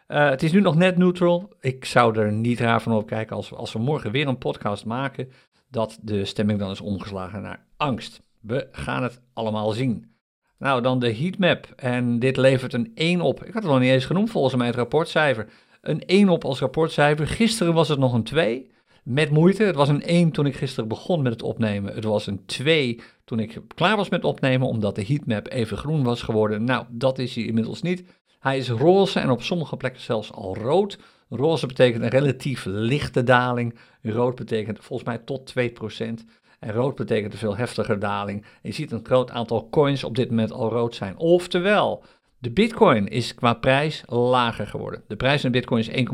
Het 0.08 0.44
is 0.44 0.52
nu 0.52 0.62
nog 0.62 0.76
net 0.76 0.98
neutral. 0.98 1.54
Ik 1.60 1.86
zou 1.86 2.20
er 2.20 2.32
niet 2.32 2.60
raar 2.60 2.82
van 2.82 2.94
op 2.94 3.08
kijken 3.08 3.36
als, 3.36 3.54
als 3.54 3.74
we 3.74 3.80
morgen 3.80 4.12
weer 4.12 4.28
een 4.28 4.38
podcast 4.38 4.86
maken, 4.86 5.32
dat 5.70 6.00
de 6.02 6.26
stemming 6.26 6.60
dan 6.60 6.72
is 6.72 6.82
omgeslagen 6.82 7.42
naar 7.42 7.66
angst. 7.78 8.22
We 8.40 8.68
gaan 8.72 9.04
het 9.04 9.22
allemaal 9.34 9.72
zien. 9.72 10.16
Nou, 10.58 10.82
dan 10.82 11.00
de 11.00 11.16
heatmap. 11.16 11.68
En 11.76 12.20
dit 12.20 12.38
levert 12.38 12.74
een 12.74 12.92
1 12.96 13.22
op. 13.22 13.44
Ik 13.44 13.54
had 13.54 13.64
het 13.64 13.72
nog 13.72 13.82
niet 13.82 13.90
eens 13.90 14.06
genoemd 14.06 14.30
volgens 14.30 14.56
mij 14.56 14.68
het 14.68 14.76
rapportcijfer. 14.76 15.48
Een 15.82 16.06
1 16.06 16.30
op 16.30 16.46
als 16.46 16.60
rapportcijfer. 16.60 17.28
Gisteren 17.28 17.74
was 17.74 17.88
het 17.88 18.00
nog 18.00 18.14
een 18.14 18.24
2. 18.24 18.72
Met 19.04 19.30
moeite. 19.32 19.64
Het 19.64 19.76
was 19.76 19.90
een 19.90 20.04
1 20.04 20.32
toen 20.32 20.46
ik 20.46 20.56
gisteren 20.56 20.90
begon 20.90 21.22
met 21.22 21.32
het 21.32 21.44
opnemen. 21.44 21.94
Het 21.94 22.04
was 22.04 22.28
een 22.28 22.46
2 22.46 23.02
toen 23.26 23.40
ik 23.40 23.62
klaar 23.76 23.96
was 23.96 24.10
met 24.10 24.24
opnemen, 24.24 24.68
omdat 24.68 24.96
de 24.96 25.06
heatmap 25.06 25.52
even 25.52 25.78
groen 25.78 26.04
was 26.04 26.22
geworden. 26.22 26.64
Nou, 26.64 26.86
dat 26.90 27.20
is 27.20 27.36
hij 27.36 27.44
inmiddels 27.44 27.82
niet. 27.82 28.04
Hij 28.40 28.58
is 28.58 28.70
roze 28.70 29.20
en 29.20 29.30
op 29.30 29.42
sommige 29.42 29.78
plekken 29.78 30.02
zelfs 30.02 30.32
al 30.32 30.56
rood. 30.56 31.00
Roze 31.30 31.68
betekent 31.68 32.04
een 32.04 32.10
relatief 32.10 32.66
lichte 32.66 33.24
daling. 33.24 33.78
Rood 34.02 34.36
betekent 34.36 34.80
volgens 34.80 35.10
mij 35.10 35.18
tot 35.18 35.54
2%. 35.60 36.26
En 36.60 36.74
rood 36.74 36.96
betekent 36.96 37.34
een 37.34 37.40
veel 37.40 37.58
heftiger 37.58 38.00
daling. 38.00 38.46
je 38.62 38.72
ziet 38.72 38.92
een 38.92 39.06
groot 39.06 39.32
aantal 39.32 39.70
coins 39.70 40.04
op 40.04 40.16
dit 40.16 40.30
moment 40.30 40.52
al 40.52 40.70
rood 40.70 40.96
zijn. 40.96 41.18
Oftewel, 41.18 42.04
de 42.38 42.52
bitcoin 42.52 43.08
is 43.08 43.36
qua 43.36 43.54
prijs 43.54 44.04
lager 44.08 44.68
geworden. 44.68 45.04
De 45.08 45.16
prijs 45.16 45.42
van 45.42 45.52
bitcoin 45.52 45.90
is 45.90 46.06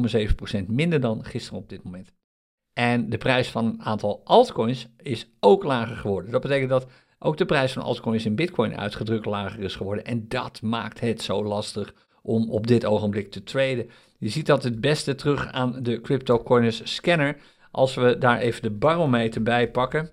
1,7% 0.59 0.65
minder 0.67 0.99
dan 0.99 1.25
gisteren 1.25 1.59
op 1.59 1.69
dit 1.69 1.83
moment. 1.83 2.16
En 2.77 3.09
de 3.09 3.17
prijs 3.17 3.49
van 3.49 3.65
een 3.65 3.81
aantal 3.81 4.21
altcoins 4.23 4.87
is 4.97 5.29
ook 5.39 5.63
lager 5.63 5.95
geworden. 5.95 6.31
Dat 6.31 6.41
betekent 6.41 6.69
dat 6.69 6.87
ook 7.19 7.37
de 7.37 7.45
prijs 7.45 7.73
van 7.73 7.83
altcoins 7.83 8.25
in 8.25 8.35
bitcoin 8.35 8.77
uitgedrukt 8.77 9.25
lager 9.25 9.59
is 9.59 9.75
geworden. 9.75 10.05
En 10.05 10.27
dat 10.27 10.61
maakt 10.61 10.99
het 10.99 11.21
zo 11.21 11.43
lastig 11.43 11.93
om 12.21 12.49
op 12.49 12.67
dit 12.67 12.85
ogenblik 12.85 13.31
te 13.31 13.43
traden. 13.43 13.89
Je 14.17 14.29
ziet 14.29 14.45
dat 14.45 14.63
het 14.63 14.81
beste 14.81 15.15
terug 15.15 15.51
aan 15.51 15.83
de 15.83 16.01
CryptoCoiners 16.01 16.93
scanner. 16.93 17.37
Als 17.71 17.95
we 17.95 18.17
daar 18.17 18.39
even 18.39 18.61
de 18.61 18.71
barometer 18.71 19.43
bij 19.43 19.71
pakken, 19.71 20.11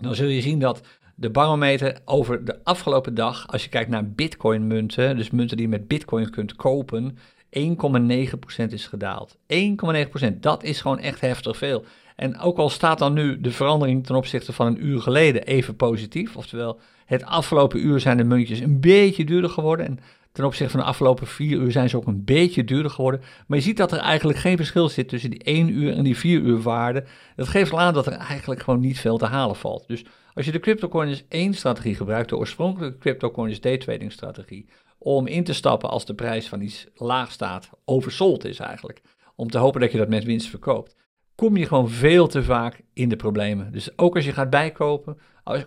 dan 0.00 0.14
zul 0.14 0.28
je 0.28 0.40
zien 0.40 0.58
dat 0.58 0.80
de 1.14 1.30
barometer 1.30 2.00
over 2.04 2.44
de 2.44 2.64
afgelopen 2.64 3.14
dag, 3.14 3.48
als 3.48 3.64
je 3.64 3.70
kijkt 3.70 3.90
naar 3.90 4.10
bitcoin 4.10 4.66
munten, 4.66 5.16
dus 5.16 5.30
munten 5.30 5.56
die 5.56 5.66
je 5.66 5.72
met 5.72 5.88
bitcoin 5.88 6.30
kunt 6.30 6.54
kopen, 6.54 7.18
1,9% 7.50 8.72
is 8.72 8.86
gedaald. 8.86 9.36
1,9%, 9.36 10.38
dat 10.40 10.62
is 10.62 10.80
gewoon 10.80 10.98
echt 10.98 11.20
heftig 11.20 11.56
veel. 11.56 11.84
En 12.16 12.38
ook 12.38 12.58
al 12.58 12.68
staat 12.68 12.98
dan 12.98 13.12
nu 13.12 13.40
de 13.40 13.50
verandering 13.50 14.06
ten 14.06 14.16
opzichte 14.16 14.52
van 14.52 14.66
een 14.66 14.86
uur 14.86 15.00
geleden 15.00 15.42
even 15.42 15.76
positief, 15.76 16.36
oftewel 16.36 16.80
het 17.06 17.24
afgelopen 17.24 17.86
uur 17.86 18.00
zijn 18.00 18.16
de 18.16 18.24
muntjes 18.24 18.60
een 18.60 18.80
beetje 18.80 19.24
duurder 19.24 19.50
geworden 19.50 19.86
en 19.86 19.98
ten 20.32 20.44
opzichte 20.44 20.72
van 20.72 20.80
de 20.80 20.86
afgelopen 20.86 21.26
vier 21.26 21.58
uur 21.58 21.72
zijn 21.72 21.88
ze 21.88 21.96
ook 21.96 22.06
een 22.06 22.24
beetje 22.24 22.64
duurder 22.64 22.90
geworden. 22.90 23.20
Maar 23.46 23.58
je 23.58 23.64
ziet 23.64 23.76
dat 23.76 23.92
er 23.92 23.98
eigenlijk 23.98 24.38
geen 24.38 24.56
verschil 24.56 24.88
zit 24.88 25.08
tussen 25.08 25.30
die 25.30 25.42
1 25.42 25.68
uur 25.68 25.92
en 25.92 26.04
die 26.04 26.16
4 26.16 26.40
uur 26.40 26.62
waarde. 26.62 27.04
Dat 27.36 27.48
geeft 27.48 27.72
al 27.72 27.80
aan 27.80 27.94
dat 27.94 28.06
er 28.06 28.12
eigenlijk 28.12 28.62
gewoon 28.62 28.80
niet 28.80 29.00
veel 29.00 29.18
te 29.18 29.26
halen 29.26 29.56
valt. 29.56 29.84
Dus 29.86 30.04
als 30.34 30.46
je 30.46 30.52
de 30.52 30.58
CryptoCoins 30.58 31.24
1 31.28 31.54
strategie 31.54 31.94
gebruikt, 31.94 32.28
de 32.28 32.36
oorspronkelijke 32.36 32.98
CryptoCoins 32.98 33.60
day 33.60 33.78
trading 33.78 34.12
strategie, 34.12 34.66
om 34.98 35.26
in 35.26 35.44
te 35.44 35.52
stappen 35.52 35.90
als 35.90 36.04
de 36.04 36.14
prijs 36.14 36.48
van 36.48 36.60
iets 36.60 36.86
laag 36.94 37.32
staat, 37.32 37.70
oversold 37.84 38.44
is 38.44 38.58
eigenlijk, 38.58 39.00
om 39.34 39.50
te 39.50 39.58
hopen 39.58 39.80
dat 39.80 39.92
je 39.92 39.98
dat 39.98 40.08
met 40.08 40.24
winst 40.24 40.48
verkoopt, 40.48 40.96
kom 41.34 41.56
je 41.56 41.66
gewoon 41.66 41.88
veel 41.90 42.26
te 42.26 42.42
vaak 42.42 42.80
in 42.92 43.08
de 43.08 43.16
problemen. 43.16 43.72
Dus 43.72 43.98
ook 43.98 44.14
als 44.14 44.24
je 44.24 44.32
gaat 44.32 44.50
bijkopen, 44.50 45.18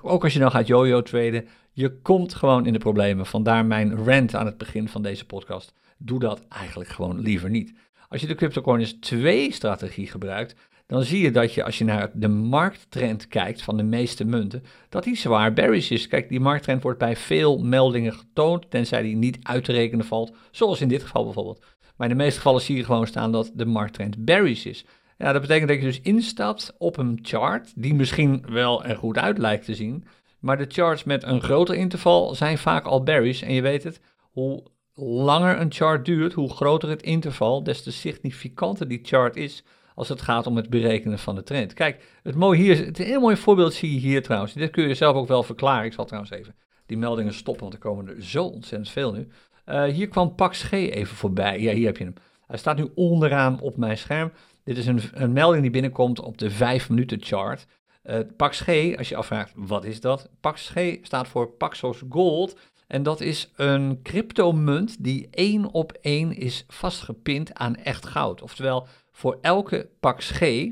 ook 0.02 0.24
als 0.24 0.34
je 0.34 0.40
nou 0.40 0.52
gaat 0.52 0.68
yo-yo 0.68 1.02
traden, 1.02 1.48
je 1.72 2.02
komt 2.02 2.34
gewoon 2.34 2.66
in 2.66 2.74
de 2.74 2.80
problemen. 2.80 3.26
Vandaar 3.26 3.66
mijn 3.66 4.06
rant 4.06 4.36
aan 4.36 4.46
het 4.46 4.58
begin 4.58 4.90
van 4.90 5.02
deze 5.02 5.26
podcast. 5.26 5.74
Doe 5.98 6.20
dat 6.20 6.46
eigenlijk 6.48 6.90
gewoon 6.90 7.20
liever 7.20 7.50
niet. 7.50 7.74
Als 8.08 8.22
je 8.22 8.28
de 8.28 8.36
CryptoCoins 8.36 8.94
2 9.00 9.54
strategie 9.54 10.08
gebruikt, 10.08 10.56
dan 10.90 11.04
zie 11.04 11.22
je 11.22 11.32
dat 11.32 11.54
je 11.54 11.64
als 11.64 11.78
je 11.78 11.84
naar 11.84 12.10
de 12.14 12.28
markttrend 12.28 13.28
kijkt 13.28 13.62
van 13.62 13.78
de 13.78 13.84
meeste 13.84 14.26
munten, 14.26 14.64
dat 14.90 15.04
die 15.04 15.18
zwaar 15.18 15.54
bearish 15.54 15.92
is. 15.92 16.08
Kijk, 16.08 16.30
die 16.30 16.40
markttrend 16.40 16.84
wordt 16.84 17.00
bij 17.00 17.16
veel 17.16 17.58
meldingen 17.58 18.14
getoond, 18.14 18.72
tenzij 18.72 19.02
die 19.02 19.16
niet 19.16 19.38
uit 19.42 19.64
te 19.64 19.72
rekenen 19.72 20.06
valt, 20.06 20.36
zoals 20.52 20.82
in 20.82 20.88
dit 20.88 21.04
geval 21.04 21.24
bijvoorbeeld. 21.24 21.66
Maar 21.96 22.10
in 22.10 22.18
de 22.18 22.24
meeste 22.24 22.38
gevallen 22.38 22.62
zie 22.62 22.76
je 22.76 22.84
gewoon 22.84 23.08
staan 23.08 23.32
dat 23.32 23.52
de 23.54 23.66
markttrend 23.66 24.26
bearish 24.26 24.66
is. 24.66 24.86
Ja, 25.18 25.32
dat 25.32 25.42
betekent 25.42 25.68
dat 25.68 25.78
je 25.78 25.84
dus 25.84 26.02
instapt 26.02 26.74
op 26.78 26.98
een 26.98 27.20
chart 27.22 27.72
die 27.76 27.94
misschien 27.94 28.44
wel 28.48 28.84
er 28.84 28.96
goed 28.96 29.18
uit 29.18 29.38
lijkt 29.38 29.66
te 29.66 29.76
zien, 29.76 30.06
maar 30.40 30.58
de 30.58 30.66
charts 30.68 31.04
met 31.04 31.24
een 31.24 31.42
groter 31.42 31.76
interval 31.76 32.36
zijn 32.36 32.58
vaak 32.58 32.86
al 32.86 33.04
bearish. 33.04 33.42
En 33.42 33.54
je 33.54 33.62
weet 33.62 33.84
het, 33.84 34.00
hoe 34.32 34.64
langer 34.94 35.60
een 35.60 35.72
chart 35.72 36.06
duurt, 36.06 36.34
hoe 36.34 36.50
groter 36.50 36.90
het 36.90 37.02
interval, 37.02 37.64
des 37.64 37.84
te 37.84 37.92
significanter 37.92 38.88
die 38.88 39.00
chart 39.04 39.36
is 39.36 39.64
als 40.00 40.10
het 40.10 40.22
gaat 40.22 40.48
om 40.48 40.56
het 40.56 40.70
berekenen 40.70 41.20
van 41.20 41.36
de 41.36 41.44
trend. 41.44 41.74
Kijk, 41.74 42.04
het 42.24 42.36
mooie 42.36 42.60
hier, 42.60 42.86
het 42.86 43.00
een 43.00 43.06
heel 43.06 43.20
mooi 43.20 43.36
voorbeeld 43.36 43.74
zie 43.74 43.94
je 43.94 44.00
hier 44.00 44.24
trouwens. 44.24 44.54
Dit 44.54 44.72
kun 44.72 44.88
je 44.88 44.94
zelf 44.94 45.16
ook 45.16 45.28
wel 45.28 45.44
verklaren. 45.44 45.86
Ik 45.86 45.94
zal 45.94 46.06
trouwens 46.06 46.34
even 46.34 46.56
die 46.86 46.98
meldingen 46.98 47.34
stoppen, 47.34 47.62
want 47.62 47.74
er 47.74 47.80
komen 47.80 48.08
er 48.08 48.24
zo 48.24 48.44
ontzettend 48.44 48.90
veel 48.90 49.12
nu. 49.12 49.28
Uh, 49.66 49.84
hier 49.84 50.08
kwam 50.08 50.36
Pax 50.36 50.64
G 50.64 50.72
even 50.72 51.16
voorbij. 51.16 51.60
Ja, 51.60 51.74
hier 51.74 51.86
heb 51.86 51.98
je 51.98 52.04
hem. 52.04 52.14
Hij 52.48 52.58
staat 52.58 52.78
nu 52.78 52.92
onderaan 52.96 53.60
op 53.60 53.78
mijn 53.78 53.98
scherm. 53.98 54.32
Dit 54.64 54.78
is 54.78 54.86
een, 54.86 55.02
een 55.14 55.34
melding 55.34 55.62
die 55.62 55.72
binnenkomt 55.72 56.20
op 56.20 56.38
de 56.38 56.50
5 56.50 56.90
minuten 56.90 57.18
chart. 57.22 57.66
Uh, 58.04 58.20
Pax 58.38 58.60
G, 58.60 58.98
als 58.98 59.10
je 59.10 59.16
afvraagt 59.16 59.54
wat 59.56 59.86
is 59.86 60.02
dat? 60.02 60.30
Pax 60.40 60.70
G 60.70 60.98
staat 61.02 61.28
voor 61.28 61.48
Paxos 61.48 62.04
Gold. 62.10 62.58
En 62.88 63.04
dat 63.04 63.22
is 63.22 63.52
een 63.56 64.00
cryptomunt 64.04 65.04
die 65.04 65.28
één 65.32 65.72
op 65.72 65.92
één 66.02 66.36
is 66.36 66.66
vastgepind 66.68 67.54
aan 67.54 67.76
echt 67.76 68.06
goud. 68.06 68.42
Oftewel, 68.42 68.88
voor 69.20 69.38
elke 69.42 69.90
Pax 70.00 70.32
G 70.32 70.68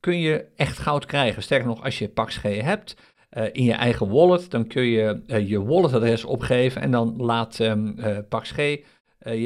kun 0.00 0.18
je 0.18 0.46
echt 0.56 0.78
goud 0.78 1.06
krijgen. 1.06 1.42
Sterker 1.42 1.66
nog, 1.66 1.82
als 1.84 1.98
je 1.98 2.08
Pax 2.08 2.36
G 2.36 2.42
hebt 2.42 2.96
uh, 3.30 3.44
in 3.52 3.64
je 3.64 3.72
eigen 3.72 4.10
wallet, 4.10 4.50
dan 4.50 4.66
kun 4.66 4.82
je 4.82 5.22
uh, 5.26 5.48
je 5.48 5.64
walletadres 5.64 6.24
opgeven 6.24 6.82
en 6.82 6.90
dan 6.90 7.16
laat 7.16 7.58
um, 7.58 7.94
uh, 7.98 8.18
Pax 8.28 8.50
G, 8.50 8.76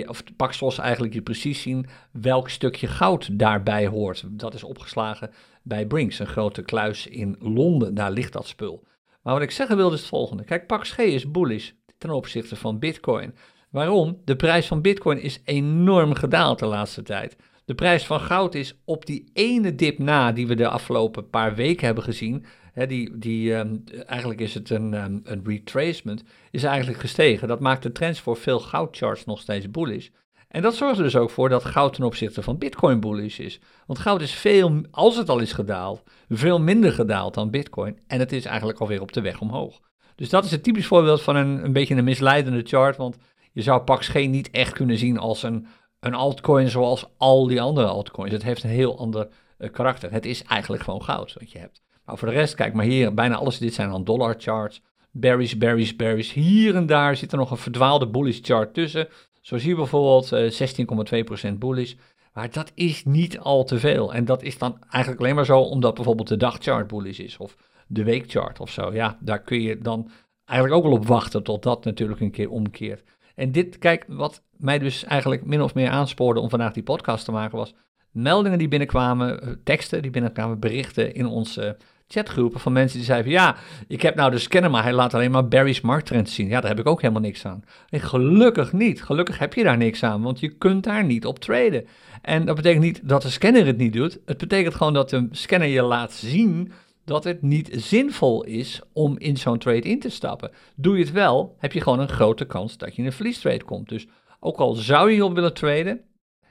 of 0.07 0.23
Paxos 0.37 0.79
eigenlijk 0.79 1.15
je 1.15 1.23
precies 1.23 1.63
zien 1.63 1.87
welk 2.13 2.49
stukje 2.49 2.87
goud 2.87 3.39
daarbij 3.39 3.87
hoort. 3.87 4.25
Dat 4.27 4.55
is 4.55 4.63
opgeslagen 4.63 5.31
bij 5.63 5.87
Brinks, 5.87 6.19
een 6.19 6.27
grote 6.27 6.63
kluis 6.63 7.07
in 7.07 7.37
Londen. 7.39 7.95
Daar 7.95 8.11
ligt 8.11 8.33
dat 8.33 8.47
spul. 8.47 8.85
Maar 9.23 9.35
wat 9.35 9.43
ik 9.43 9.51
zeggen 9.51 9.77
wilde 9.77 9.95
is 9.95 10.01
het 10.01 10.09
volgende. 10.09 10.45
Kijk, 10.45 10.67
Pax 10.67 10.91
G 10.91 10.99
is 10.99 11.31
bullish 11.31 11.71
ten 11.99 12.11
opzichte 12.11 12.57
van 12.57 12.79
Bitcoin. 12.79 13.35
Waarom? 13.71 14.21
De 14.25 14.37
prijs 14.37 14.67
van 14.67 14.81
Bitcoin 14.81 15.21
is 15.21 15.41
enorm 15.45 16.15
gedaald 16.15 16.59
de 16.59 16.67
laatste 16.67 17.03
tijd. 17.03 17.37
De 17.69 17.75
prijs 17.75 18.07
van 18.07 18.21
goud 18.21 18.55
is 18.55 18.81
op 18.85 19.07
die 19.07 19.31
ene 19.33 19.75
dip 19.75 19.99
na 19.99 20.33
die 20.33 20.47
we 20.47 20.55
de 20.55 20.69
afgelopen 20.69 21.31
paar 21.31 21.55
weken 21.55 21.87
hebben 21.87 22.05
gezien. 22.05 22.45
Hè, 22.73 22.87
die, 22.87 23.19
die, 23.19 23.55
um, 23.55 23.85
eigenlijk 24.07 24.41
is 24.41 24.55
het 24.55 24.71
een, 24.71 24.95
um, 24.95 25.21
een 25.25 25.43
retracement, 25.45 26.25
is 26.51 26.63
eigenlijk 26.63 27.01
gestegen. 27.01 27.49
Dat 27.49 27.61
maakt 27.61 27.83
de 27.83 27.93
trends 27.93 28.21
voor 28.21 28.37
veel 28.37 28.61
goudcharts 28.61 29.25
nog 29.25 29.41
steeds 29.41 29.71
bullish. 29.71 30.09
En 30.49 30.63
dat 30.63 30.75
zorgt 30.75 30.99
er 30.99 31.05
dus 31.05 31.17
ook 31.17 31.31
voor 31.31 31.49
dat 31.49 31.65
goud 31.65 31.95
ten 31.95 32.05
opzichte 32.05 32.43
van 32.43 32.59
Bitcoin 32.59 33.01
bullish 33.01 33.39
is. 33.39 33.61
Want 33.87 33.99
goud 33.99 34.21
is 34.21 34.33
veel, 34.33 34.81
als 34.91 35.17
het 35.17 35.29
al 35.29 35.39
is 35.39 35.53
gedaald, 35.53 36.03
veel 36.29 36.61
minder 36.61 36.93
gedaald 36.93 37.35
dan 37.35 37.51
Bitcoin. 37.51 37.99
En 38.07 38.19
het 38.19 38.33
is 38.33 38.45
eigenlijk 38.45 38.79
alweer 38.79 39.01
op 39.01 39.13
de 39.13 39.21
weg 39.21 39.41
omhoog. 39.41 39.81
Dus 40.15 40.29
dat 40.29 40.45
is 40.45 40.53
een 40.53 40.61
typisch 40.63 40.87
voorbeeld 40.87 41.23
van 41.23 41.37
een, 41.37 41.65
een 41.65 41.73
beetje 41.73 41.95
een 41.95 42.05
misleidende 42.05 42.63
chart. 42.63 42.97
Want 42.97 43.17
je 43.53 43.63
zou 43.63 43.83
Pax 43.83 44.09
geen 44.09 44.31
niet 44.31 44.51
echt 44.51 44.73
kunnen 44.73 44.99
zien 44.99 45.19
als 45.19 45.43
een, 45.43 45.67
een 46.01 46.15
altcoin 46.15 46.69
zoals 46.69 47.07
al 47.17 47.47
die 47.47 47.61
andere 47.61 47.87
altcoins. 47.87 48.33
Het 48.33 48.43
heeft 48.43 48.65
een 48.65 48.71
heel 48.71 48.99
ander 48.99 49.29
uh, 49.59 49.71
karakter. 49.71 50.13
Het 50.13 50.27
is 50.27 50.43
eigenlijk 50.43 50.83
gewoon 50.83 51.03
goud 51.03 51.33
wat 51.39 51.53
je 51.53 51.59
hebt. 51.59 51.83
Maar 52.05 52.19
voor 52.19 52.29
de 52.29 52.35
rest, 52.35 52.55
kijk 52.55 52.75
maar 52.75 52.85
hier, 52.85 53.15
bijna 53.15 53.37
alles 53.37 53.59
dit 53.59 53.75
zijn 53.75 53.91
dan 53.91 54.05
dollar 54.05 54.35
charts. 54.39 54.83
Berries, 55.11 55.57
berries, 55.57 55.97
berries. 55.97 56.33
Hier 56.33 56.75
en 56.75 56.87
daar 56.87 57.17
zit 57.17 57.33
er 57.33 57.39
nog 57.39 57.51
een 57.51 57.57
verdwaalde 57.57 58.09
bullish 58.09 58.39
chart 58.43 58.75
tussen. 58.75 59.09
Zo 59.41 59.59
zie 59.59 59.69
je 59.69 59.75
bijvoorbeeld 59.75 60.33
uh, 60.33 61.51
16,2% 61.51 61.59
bullish. 61.59 61.95
Maar 62.33 62.51
dat 62.51 62.73
is 62.75 63.05
niet 63.05 63.39
al 63.39 63.65
te 63.65 63.79
veel. 63.79 64.15
En 64.15 64.25
dat 64.25 64.43
is 64.43 64.59
dan 64.59 64.79
eigenlijk 64.91 65.23
alleen 65.23 65.35
maar 65.35 65.45
zo 65.45 65.61
omdat 65.61 65.95
bijvoorbeeld 65.95 66.29
de 66.29 66.37
dagchart 66.37 66.87
bullish 66.87 67.19
is. 67.19 67.37
Of 67.37 67.57
de 67.87 68.05
weekchart 68.05 68.61
of 68.61 68.71
zo. 68.71 68.93
Ja, 68.93 69.19
daar 69.21 69.43
kun 69.43 69.61
je 69.61 69.79
dan 69.79 70.11
eigenlijk 70.45 70.79
ook 70.79 70.91
wel 70.91 70.99
op 70.99 71.07
wachten 71.07 71.43
tot 71.43 71.63
dat 71.63 71.85
natuurlijk 71.85 72.21
een 72.21 72.31
keer 72.31 72.51
omkeert. 72.51 73.03
En 73.39 73.53
dit, 73.53 73.79
kijk, 73.79 74.05
wat 74.09 74.43
mij 74.57 74.79
dus 74.79 75.05
eigenlijk 75.05 75.45
min 75.45 75.63
of 75.63 75.75
meer 75.75 75.89
aanspoorde 75.89 76.41
om 76.41 76.51
vandaag 76.51 76.73
die 76.73 76.83
podcast 76.83 77.25
te 77.25 77.33
maken 77.33 77.59
was 77.59 77.75
meldingen 78.11 78.59
die 78.59 78.69
binnenkwamen, 78.69 79.43
eh, 79.43 79.49
teksten 79.65 80.03
die 80.03 80.11
binnenkwamen, 80.11 80.59
berichten 80.59 81.15
in 81.15 81.27
onze 81.27 81.77
chatgroepen 82.07 82.61
van 82.61 82.73
mensen 82.73 82.97
die 82.97 83.07
zeiden 83.07 83.33
ja, 83.33 83.57
ik 83.89 84.03
heb 84.03 84.15
nou 84.15 84.31
de 84.31 84.39
scanner, 84.39 84.71
maar 84.71 84.83
hij 84.83 84.93
laat 84.93 85.15
alleen 85.15 85.31
maar 85.31 85.49
Barry's 85.49 85.81
markttrends 85.81 86.35
zien. 86.35 86.49
Ja, 86.49 86.61
daar 86.61 86.71
heb 86.71 86.79
ik 86.79 86.87
ook 86.87 87.01
helemaal 87.01 87.23
niks 87.23 87.47
aan. 87.47 87.65
En 87.89 88.01
gelukkig 88.01 88.73
niet. 88.73 89.03
Gelukkig 89.03 89.39
heb 89.39 89.55
je 89.55 89.63
daar 89.63 89.77
niks 89.77 90.03
aan, 90.03 90.23
want 90.23 90.41
je 90.41 90.49
kunt 90.49 90.85
daar 90.85 91.05
niet 91.05 91.27
op 91.27 91.39
traden. 91.39 91.87
En 92.23 92.45
dat 92.45 92.57
betekent 92.57 92.83
niet 92.83 93.09
dat 93.09 93.23
de 93.23 93.31
scanner 93.31 93.67
het 93.67 93.77
niet 93.77 93.93
doet. 93.93 94.19
Het 94.27 94.39
betekent 94.39 94.75
gewoon 94.75 94.95
dat 94.95 95.11
de 95.11 95.29
scanner 95.31 95.69
je 95.69 95.83
laat 95.83 96.13
zien 96.13 96.73
dat 97.09 97.25
het 97.25 97.43
niet 97.43 97.69
zinvol 97.73 98.45
is 98.45 98.81
om 98.93 99.19
in 99.19 99.37
zo'n 99.37 99.59
trade 99.59 99.81
in 99.81 100.01
te 100.01 100.09
stappen. 100.09 100.51
Doe 100.77 100.99
je 100.99 101.05
het 101.05 101.13
wel, 101.13 101.57
heb 101.59 101.73
je 101.73 101.81
gewoon 101.81 102.01
een 102.01 102.09
grote 102.09 102.45
kans 102.45 102.77
dat 102.77 102.95
je 102.95 103.01
in 103.01 103.07
een 103.07 103.13
verliestrade 103.13 103.65
komt. 103.65 103.89
Dus 103.89 104.07
ook 104.41 104.57
al 104.57 104.75
zou 104.75 105.09
je 105.09 105.15
hierop 105.15 105.35
willen 105.35 105.55
traden, 105.55 106.01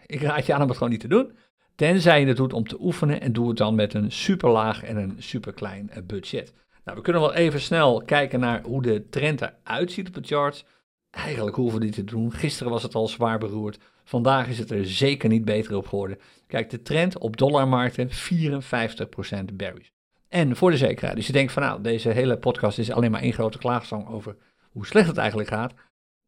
ik 0.05 0.21
raad 0.21 0.45
je 0.45 0.53
aan 0.53 0.61
om 0.61 0.67
het 0.67 0.77
gewoon 0.77 0.91
niet 0.91 1.01
te 1.01 1.07
doen. 1.07 1.31
Tenzij 1.75 2.19
je 2.19 2.27
het 2.27 2.37
doet 2.37 2.53
om 2.53 2.67
te 2.67 2.77
oefenen 2.79 3.21
en 3.21 3.33
doe 3.33 3.47
het 3.47 3.57
dan 3.57 3.75
met 3.75 3.93
een 3.93 4.11
super 4.11 4.49
laag 4.49 4.83
en 4.83 4.97
een 4.97 5.15
super 5.17 5.53
klein 5.53 5.89
eh, 5.89 6.03
budget. 6.03 6.53
Nou, 6.83 6.97
we 6.97 7.03
kunnen 7.03 7.21
wel 7.21 7.33
even 7.33 7.61
snel 7.61 8.01
kijken 8.01 8.39
naar 8.39 8.63
hoe 8.63 8.81
de 8.81 9.09
trend 9.09 9.41
eruit 9.41 9.91
ziet 9.91 10.07
op 10.07 10.13
de 10.13 10.21
charts. 10.23 10.65
Eigenlijk 11.09 11.55
hoeven 11.55 11.79
we 11.79 11.85
dit 11.85 11.93
te 11.93 12.03
doen. 12.03 12.31
Gisteren 12.31 12.71
was 12.71 12.83
het 12.83 12.95
al 12.95 13.07
zwaar 13.07 13.37
beroerd. 13.37 13.79
Vandaag 14.03 14.47
is 14.47 14.59
het 14.59 14.71
er 14.71 14.85
zeker 14.85 15.29
niet 15.29 15.45
beter 15.45 15.75
op 15.75 15.87
geworden. 15.87 16.17
Kijk, 16.47 16.69
de 16.69 16.81
trend 16.81 17.17
op 17.17 17.37
dollarmarkten 17.37 18.09
54% 18.09 19.53
berries. 19.53 19.91
En 20.29 20.55
voor 20.55 20.71
de 20.71 20.77
zekerheid, 20.77 21.15
dus 21.15 21.27
je 21.27 21.33
denkt 21.33 21.51
van 21.51 21.63
nou, 21.63 21.81
deze 21.81 22.09
hele 22.09 22.37
podcast 22.37 22.77
is 22.77 22.91
alleen 22.91 23.11
maar 23.11 23.21
één 23.21 23.33
grote 23.33 23.57
klaagzang 23.57 24.07
over 24.07 24.35
hoe 24.71 24.85
slecht 24.85 25.07
het 25.07 25.17
eigenlijk 25.17 25.49
gaat. 25.49 25.73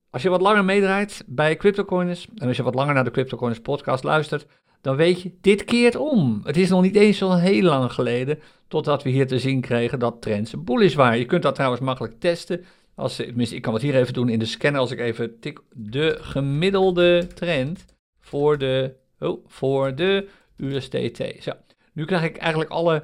Als 0.09 0.21
je 0.21 0.29
wat 0.29 0.41
langer 0.41 0.65
meedraait 0.65 1.23
bij 1.27 1.55
CryptoCoins 1.55 2.27
en 2.35 2.47
als 2.47 2.57
je 2.57 2.63
wat 2.63 2.75
langer 2.75 2.93
naar 2.93 3.03
de 3.03 3.11
CryptoCoins 3.11 3.59
podcast 3.59 4.03
luistert, 4.03 4.47
dan 4.81 4.95
weet 4.95 5.21
je, 5.21 5.31
dit 5.41 5.65
keert 5.65 5.95
om. 5.95 6.41
Het 6.43 6.57
is 6.57 6.69
nog 6.69 6.81
niet 6.81 6.95
eens 6.95 7.17
zo 7.17 7.31
heel 7.31 7.61
lang 7.61 7.91
geleden 7.91 8.39
totdat 8.67 9.03
we 9.03 9.09
hier 9.09 9.27
te 9.27 9.39
zien 9.39 9.61
kregen 9.61 9.99
dat 9.99 10.21
trends 10.21 10.63
bullish 10.63 10.95
waren. 10.95 11.19
Je 11.19 11.25
kunt 11.25 11.43
dat 11.43 11.55
trouwens 11.55 11.81
makkelijk 11.81 12.19
testen. 12.19 12.65
Als, 12.95 13.15
tenminste, 13.15 13.55
ik 13.55 13.61
kan 13.61 13.73
het 13.73 13.81
hier 13.81 13.95
even 13.95 14.13
doen 14.13 14.29
in 14.29 14.39
de 14.39 14.45
scanner 14.45 14.81
als 14.81 14.91
ik 14.91 14.99
even 14.99 15.39
tik 15.39 15.59
de 15.73 16.17
gemiddelde 16.21 17.27
trend 17.35 17.85
voor 18.19 18.57
de, 18.57 18.95
oh, 19.19 19.45
voor 19.47 19.95
de 19.95 20.27
USDT. 20.57 21.23
Zo, 21.39 21.51
nu 21.93 22.05
krijg 22.05 22.23
ik 22.23 22.37
eigenlijk 22.37 22.71
alle 22.71 23.03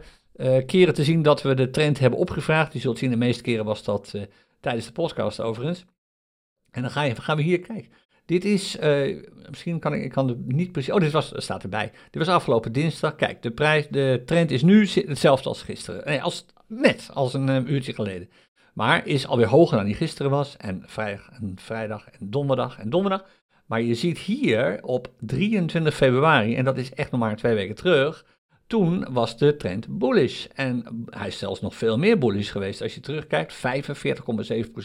keren 0.65 0.93
te 0.93 1.03
zien 1.03 1.21
dat 1.21 1.41
we 1.41 1.53
de 1.53 1.69
trend 1.69 1.99
hebben 1.99 2.19
opgevraagd. 2.19 2.73
Je 2.73 2.79
zult 2.79 2.97
zien, 2.97 3.09
de 3.09 3.15
meeste 3.15 3.43
keren 3.43 3.65
was 3.65 3.83
dat 3.83 4.11
uh, 4.15 4.21
tijdens 4.59 4.85
de 4.85 4.91
podcast 4.91 5.41
overigens. 5.41 5.85
En 6.71 6.81
dan 6.81 6.91
ga 6.91 7.01
je, 7.01 7.15
gaan 7.15 7.37
we 7.37 7.43
hier 7.43 7.59
kijken. 7.59 7.91
Dit 8.25 8.45
is, 8.45 8.79
uh, 8.79 9.23
misschien 9.49 9.79
kan 9.79 9.93
ik, 9.93 10.03
ik 10.03 10.11
kan 10.11 10.27
het 10.27 10.45
niet 10.45 10.71
precies, 10.71 10.93
oh 10.93 10.99
dit 10.99 11.11
was, 11.11 11.31
staat 11.35 11.63
erbij. 11.63 11.91
Dit 12.09 12.25
was 12.25 12.35
afgelopen 12.35 12.71
dinsdag. 12.71 13.15
Kijk, 13.15 13.41
de, 13.41 13.51
prijs, 13.51 13.87
de 13.87 14.23
trend 14.25 14.51
is 14.51 14.61
nu 14.61 14.87
hetzelfde 14.87 15.49
als 15.49 15.61
gisteren. 15.61 16.05
Nee, 16.05 16.21
als, 16.21 16.45
net 16.67 17.09
als 17.13 17.33
een 17.33 17.71
uurtje 17.73 17.93
geleden. 17.93 18.29
Maar 18.73 19.07
is 19.07 19.27
alweer 19.27 19.47
hoger 19.47 19.77
dan 19.77 19.85
die 19.85 19.95
gisteren 19.95 20.31
was. 20.31 20.57
En 20.57 20.83
vrijdag 20.85 21.29
en 21.31 21.53
vrijdag 21.55 22.09
en 22.09 22.29
donderdag 22.29 22.79
en 22.79 22.89
donderdag. 22.89 23.25
Maar 23.65 23.81
je 23.81 23.95
ziet 23.95 24.17
hier 24.17 24.79
op 24.83 25.09
23 25.19 25.95
februari, 25.95 26.55
en 26.55 26.65
dat 26.65 26.77
is 26.77 26.93
echt 26.93 27.11
nog 27.11 27.19
maar 27.19 27.35
twee 27.35 27.55
weken 27.55 27.75
terug 27.75 28.25
toen 28.75 29.05
was 29.09 29.37
de 29.37 29.55
trend 29.55 29.87
bullish. 29.97 30.45
En 30.53 31.05
hij 31.09 31.27
is 31.27 31.37
zelfs 31.37 31.61
nog 31.61 31.75
veel 31.75 31.97
meer 31.97 32.17
bullish 32.17 32.51
geweest. 32.51 32.81
Als 32.81 32.93
je 32.95 32.99
terugkijkt, 32.99 33.55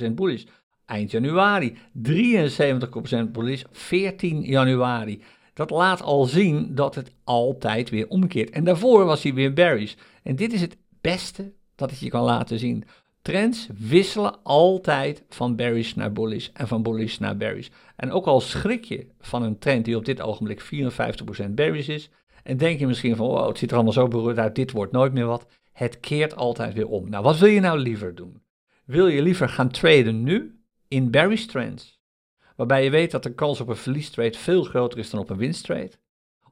45,7% 0.07 0.12
bullish. 0.12 0.44
Eind 0.87 1.11
januari, 1.11 1.76
73% 2.03 3.31
bullish, 3.33 3.62
14 3.70 4.42
januari. 4.42 5.22
Dat 5.55 5.70
laat 5.70 6.03
al 6.03 6.24
zien 6.24 6.74
dat 6.74 6.94
het 6.94 7.12
altijd 7.24 7.90
weer 7.90 8.09
omkeert. 8.09 8.50
En 8.50 8.64
daarvoor 8.64 9.05
was 9.05 9.22
hij 9.22 9.35
weer 9.35 9.53
bearish. 9.53 9.94
En 10.22 10.37
dit 10.37 10.53
is 10.53 10.61
het 10.61 10.76
beste 11.00 11.53
dat 11.74 11.90
het 11.90 11.98
je 12.00 12.09
kan 12.09 12.22
laten 12.22 12.59
zien. 12.59 12.85
Trends 13.22 13.68
wisselen 13.79 14.42
altijd 14.42 15.22
van 15.29 15.57
bearish 15.57 15.92
naar 15.92 16.12
bullish 16.12 16.48
en 16.53 16.68
van 16.68 16.83
bullish 16.83 17.18
naar 17.18 17.37
bearish. 17.37 17.68
En 17.96 18.12
ook 18.12 18.26
al 18.26 18.40
schrik 18.40 18.85
je 18.85 19.07
van 19.20 19.42
een 19.42 19.59
trend 19.59 19.85
die 19.85 19.96
op 19.96 20.05
dit 20.05 20.20
ogenblik 20.20 20.62
54% 20.62 21.50
bearish 21.50 21.88
is, 21.88 22.11
en 22.42 22.57
denk 22.57 22.79
je 22.79 22.87
misschien 22.87 23.16
van, 23.16 23.26
wow, 23.26 23.48
het 23.48 23.59
ziet 23.59 23.70
er 23.70 23.74
allemaal 23.74 23.92
zo 23.92 24.09
beroerd 24.09 24.38
uit, 24.38 24.55
dit 24.55 24.70
wordt 24.70 24.92
nooit 24.92 25.12
meer 25.12 25.26
wat. 25.26 25.46
Het 25.72 26.00
keert 26.00 26.37
altijd 26.37 26.74
weer 26.74 26.88
om. 26.88 27.11
Nou, 27.11 27.24
wat 27.24 27.38
wil 27.38 27.48
je 27.48 27.61
nou 27.61 27.79
liever 27.79 28.14
doen? 28.14 28.42
Wil 28.85 29.07
je 29.07 29.22
liever 29.22 29.48
gaan 29.48 29.70
traden 29.70 30.22
nu 30.22 30.61
in 30.88 31.11
bearish 31.11 31.44
trends, 31.44 32.00
waarbij 32.57 32.85
je 32.85 32.90
weet 32.90 33.11
dat 33.11 33.22
de 33.22 33.35
kans 33.35 33.61
op 33.61 33.68
een 33.68 33.76
verliestrade 33.76 34.38
veel 34.38 34.64
groter 34.64 34.98
is 34.98 35.11
dan 35.11 35.20
op 35.20 35.31
een 35.31 35.37
winsttrade? 35.37 35.90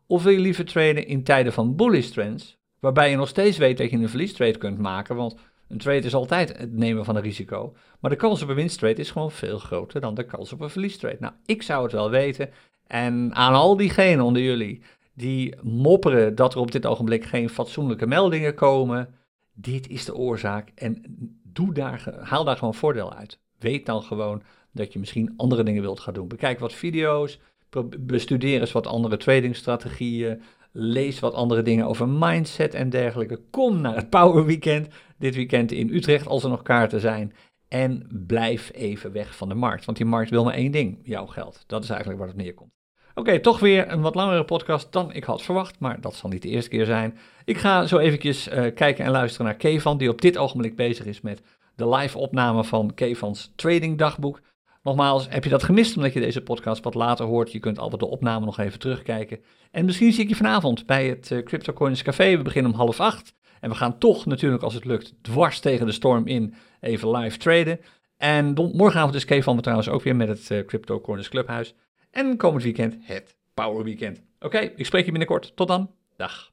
Of 0.06 0.22
wil 0.22 0.32
je 0.32 0.38
liever 0.38 0.64
traden 0.64 1.06
in 1.06 1.24
tijden 1.24 1.52
van 1.52 1.76
bullish 1.76 2.08
trends, 2.08 2.58
waarbij 2.80 3.10
je 3.10 3.16
nog 3.16 3.28
steeds 3.28 3.58
weet 3.58 3.78
dat 3.78 3.90
je 3.90 3.96
een 3.96 4.08
verliestrade 4.08 4.58
kunt 4.58 4.78
maken, 4.78 5.16
want 5.16 5.36
een 5.68 5.78
trade 5.78 6.06
is 6.06 6.14
altijd 6.14 6.58
het 6.58 6.72
nemen 6.72 7.04
van 7.04 7.16
een 7.16 7.22
risico, 7.22 7.74
maar 8.00 8.10
de 8.10 8.16
kans 8.16 8.42
op 8.42 8.48
een 8.48 8.54
winsttrade 8.54 9.00
is 9.00 9.10
gewoon 9.10 9.30
veel 9.30 9.58
groter 9.58 10.00
dan 10.00 10.14
de 10.14 10.24
kans 10.24 10.52
op 10.52 10.60
een 10.60 10.70
verliestrade. 10.70 11.16
Nou, 11.20 11.32
ik 11.44 11.62
zou 11.62 11.82
het 11.82 11.92
wel 11.92 12.10
weten 12.10 12.50
en 12.86 13.34
aan 13.34 13.54
al 13.54 13.76
diegenen 13.76 14.24
onder 14.24 14.42
jullie 14.42 14.82
die 15.18 15.54
mopperen 15.62 16.34
dat 16.34 16.54
er 16.54 16.60
op 16.60 16.70
dit 16.70 16.86
ogenblik 16.86 17.24
geen 17.24 17.48
fatsoenlijke 17.48 18.06
meldingen 18.06 18.54
komen. 18.54 19.14
Dit 19.52 19.88
is 19.88 20.04
de 20.04 20.14
oorzaak 20.16 20.72
en 20.74 21.02
doe 21.42 21.72
daar, 21.72 22.14
haal 22.20 22.44
daar 22.44 22.56
gewoon 22.56 22.74
voordeel 22.74 23.14
uit. 23.14 23.38
Weet 23.58 23.86
dan 23.86 24.02
gewoon 24.02 24.42
dat 24.72 24.92
je 24.92 24.98
misschien 24.98 25.34
andere 25.36 25.62
dingen 25.62 25.82
wilt 25.82 26.00
gaan 26.00 26.14
doen. 26.14 26.28
Bekijk 26.28 26.58
wat 26.58 26.72
video's, 26.72 27.40
bestudeer 27.98 28.60
eens 28.60 28.72
wat 28.72 28.86
andere 28.86 29.16
tradingstrategieën, 29.16 30.42
lees 30.72 31.20
wat 31.20 31.34
andere 31.34 31.62
dingen 31.62 31.86
over 31.86 32.08
mindset 32.08 32.74
en 32.74 32.90
dergelijke. 32.90 33.40
Kom 33.50 33.80
naar 33.80 33.96
het 33.96 34.10
Power 34.10 34.44
Weekend 34.44 34.88
dit 35.18 35.34
weekend 35.34 35.72
in 35.72 35.94
Utrecht 35.94 36.26
als 36.26 36.44
er 36.44 36.50
nog 36.50 36.62
kaarten 36.62 37.00
zijn. 37.00 37.32
En 37.68 38.24
blijf 38.26 38.70
even 38.74 39.12
weg 39.12 39.36
van 39.36 39.48
de 39.48 39.54
markt, 39.54 39.84
want 39.84 39.96
die 39.96 40.06
markt 40.06 40.30
wil 40.30 40.44
maar 40.44 40.54
één 40.54 40.72
ding, 40.72 40.98
jouw 41.02 41.26
geld. 41.26 41.64
Dat 41.66 41.82
is 41.82 41.88
eigenlijk 41.88 42.18
waar 42.18 42.28
het 42.28 42.36
neerkomt. 42.36 42.76
Oké, 43.18 43.40
toch 43.40 43.58
weer 43.60 43.92
een 43.92 44.00
wat 44.00 44.14
langere 44.14 44.44
podcast 44.44 44.92
dan 44.92 45.12
ik 45.12 45.24
had 45.24 45.42
verwacht, 45.42 45.78
maar 45.78 46.00
dat 46.00 46.14
zal 46.14 46.30
niet 46.30 46.42
de 46.42 46.48
eerste 46.48 46.70
keer 46.70 46.84
zijn. 46.84 47.18
Ik 47.44 47.58
ga 47.58 47.86
zo 47.86 47.98
eventjes 47.98 48.48
uh, 48.48 48.74
kijken 48.74 49.04
en 49.04 49.10
luisteren 49.10 49.46
naar 49.46 49.56
Kevan, 49.56 49.98
die 49.98 50.08
op 50.08 50.20
dit 50.20 50.36
ogenblik 50.36 50.76
bezig 50.76 51.06
is 51.06 51.20
met 51.20 51.42
de 51.76 51.88
live 51.88 52.18
opname 52.18 52.64
van 52.64 52.94
Kevans 52.94 53.52
Trading 53.56 53.98
Dagboek. 53.98 54.40
Nogmaals, 54.82 55.26
heb 55.28 55.44
je 55.44 55.50
dat 55.50 55.62
gemist 55.62 55.96
omdat 55.96 56.12
je 56.12 56.20
deze 56.20 56.42
podcast 56.42 56.82
wat 56.82 56.94
later 56.94 57.26
hoort? 57.26 57.52
Je 57.52 57.58
kunt 57.58 57.78
altijd 57.78 58.00
de 58.00 58.06
opname 58.06 58.44
nog 58.44 58.58
even 58.58 58.78
terugkijken. 58.78 59.40
En 59.70 59.84
misschien 59.84 60.12
zie 60.12 60.22
ik 60.22 60.28
je 60.28 60.36
vanavond 60.36 60.86
bij 60.86 61.08
het 61.08 61.30
uh, 61.30 61.42
CryptoCoins 61.42 62.02
Café. 62.02 62.36
We 62.36 62.42
beginnen 62.42 62.72
om 62.72 62.78
half 62.78 63.00
acht. 63.00 63.34
En 63.60 63.70
we 63.70 63.76
gaan 63.76 63.98
toch 63.98 64.26
natuurlijk, 64.26 64.62
als 64.62 64.74
het 64.74 64.84
lukt, 64.84 65.14
dwars 65.22 65.60
tegen 65.60 65.86
de 65.86 65.92
storm 65.92 66.26
in 66.26 66.54
even 66.80 67.16
live 67.16 67.38
traden. 67.38 67.80
En 68.16 68.52
morgenavond 68.54 69.14
is 69.14 69.24
Kevan 69.24 69.56
we 69.56 69.62
trouwens 69.62 69.88
ook 69.88 70.02
weer 70.02 70.16
met 70.16 70.28
het 70.28 70.50
uh, 70.50 70.64
Crypto 70.64 71.00
Corners 71.00 71.28
Clubhuis. 71.28 71.74
En 72.10 72.36
komend 72.36 72.62
weekend 72.62 72.96
het 73.00 73.36
Power 73.54 73.84
Weekend. 73.84 74.22
Oké, 74.40 74.58
ik 74.58 74.86
spreek 74.86 75.04
je 75.04 75.10
binnenkort. 75.10 75.56
Tot 75.56 75.68
dan. 75.68 75.94
Dag. 76.16 76.52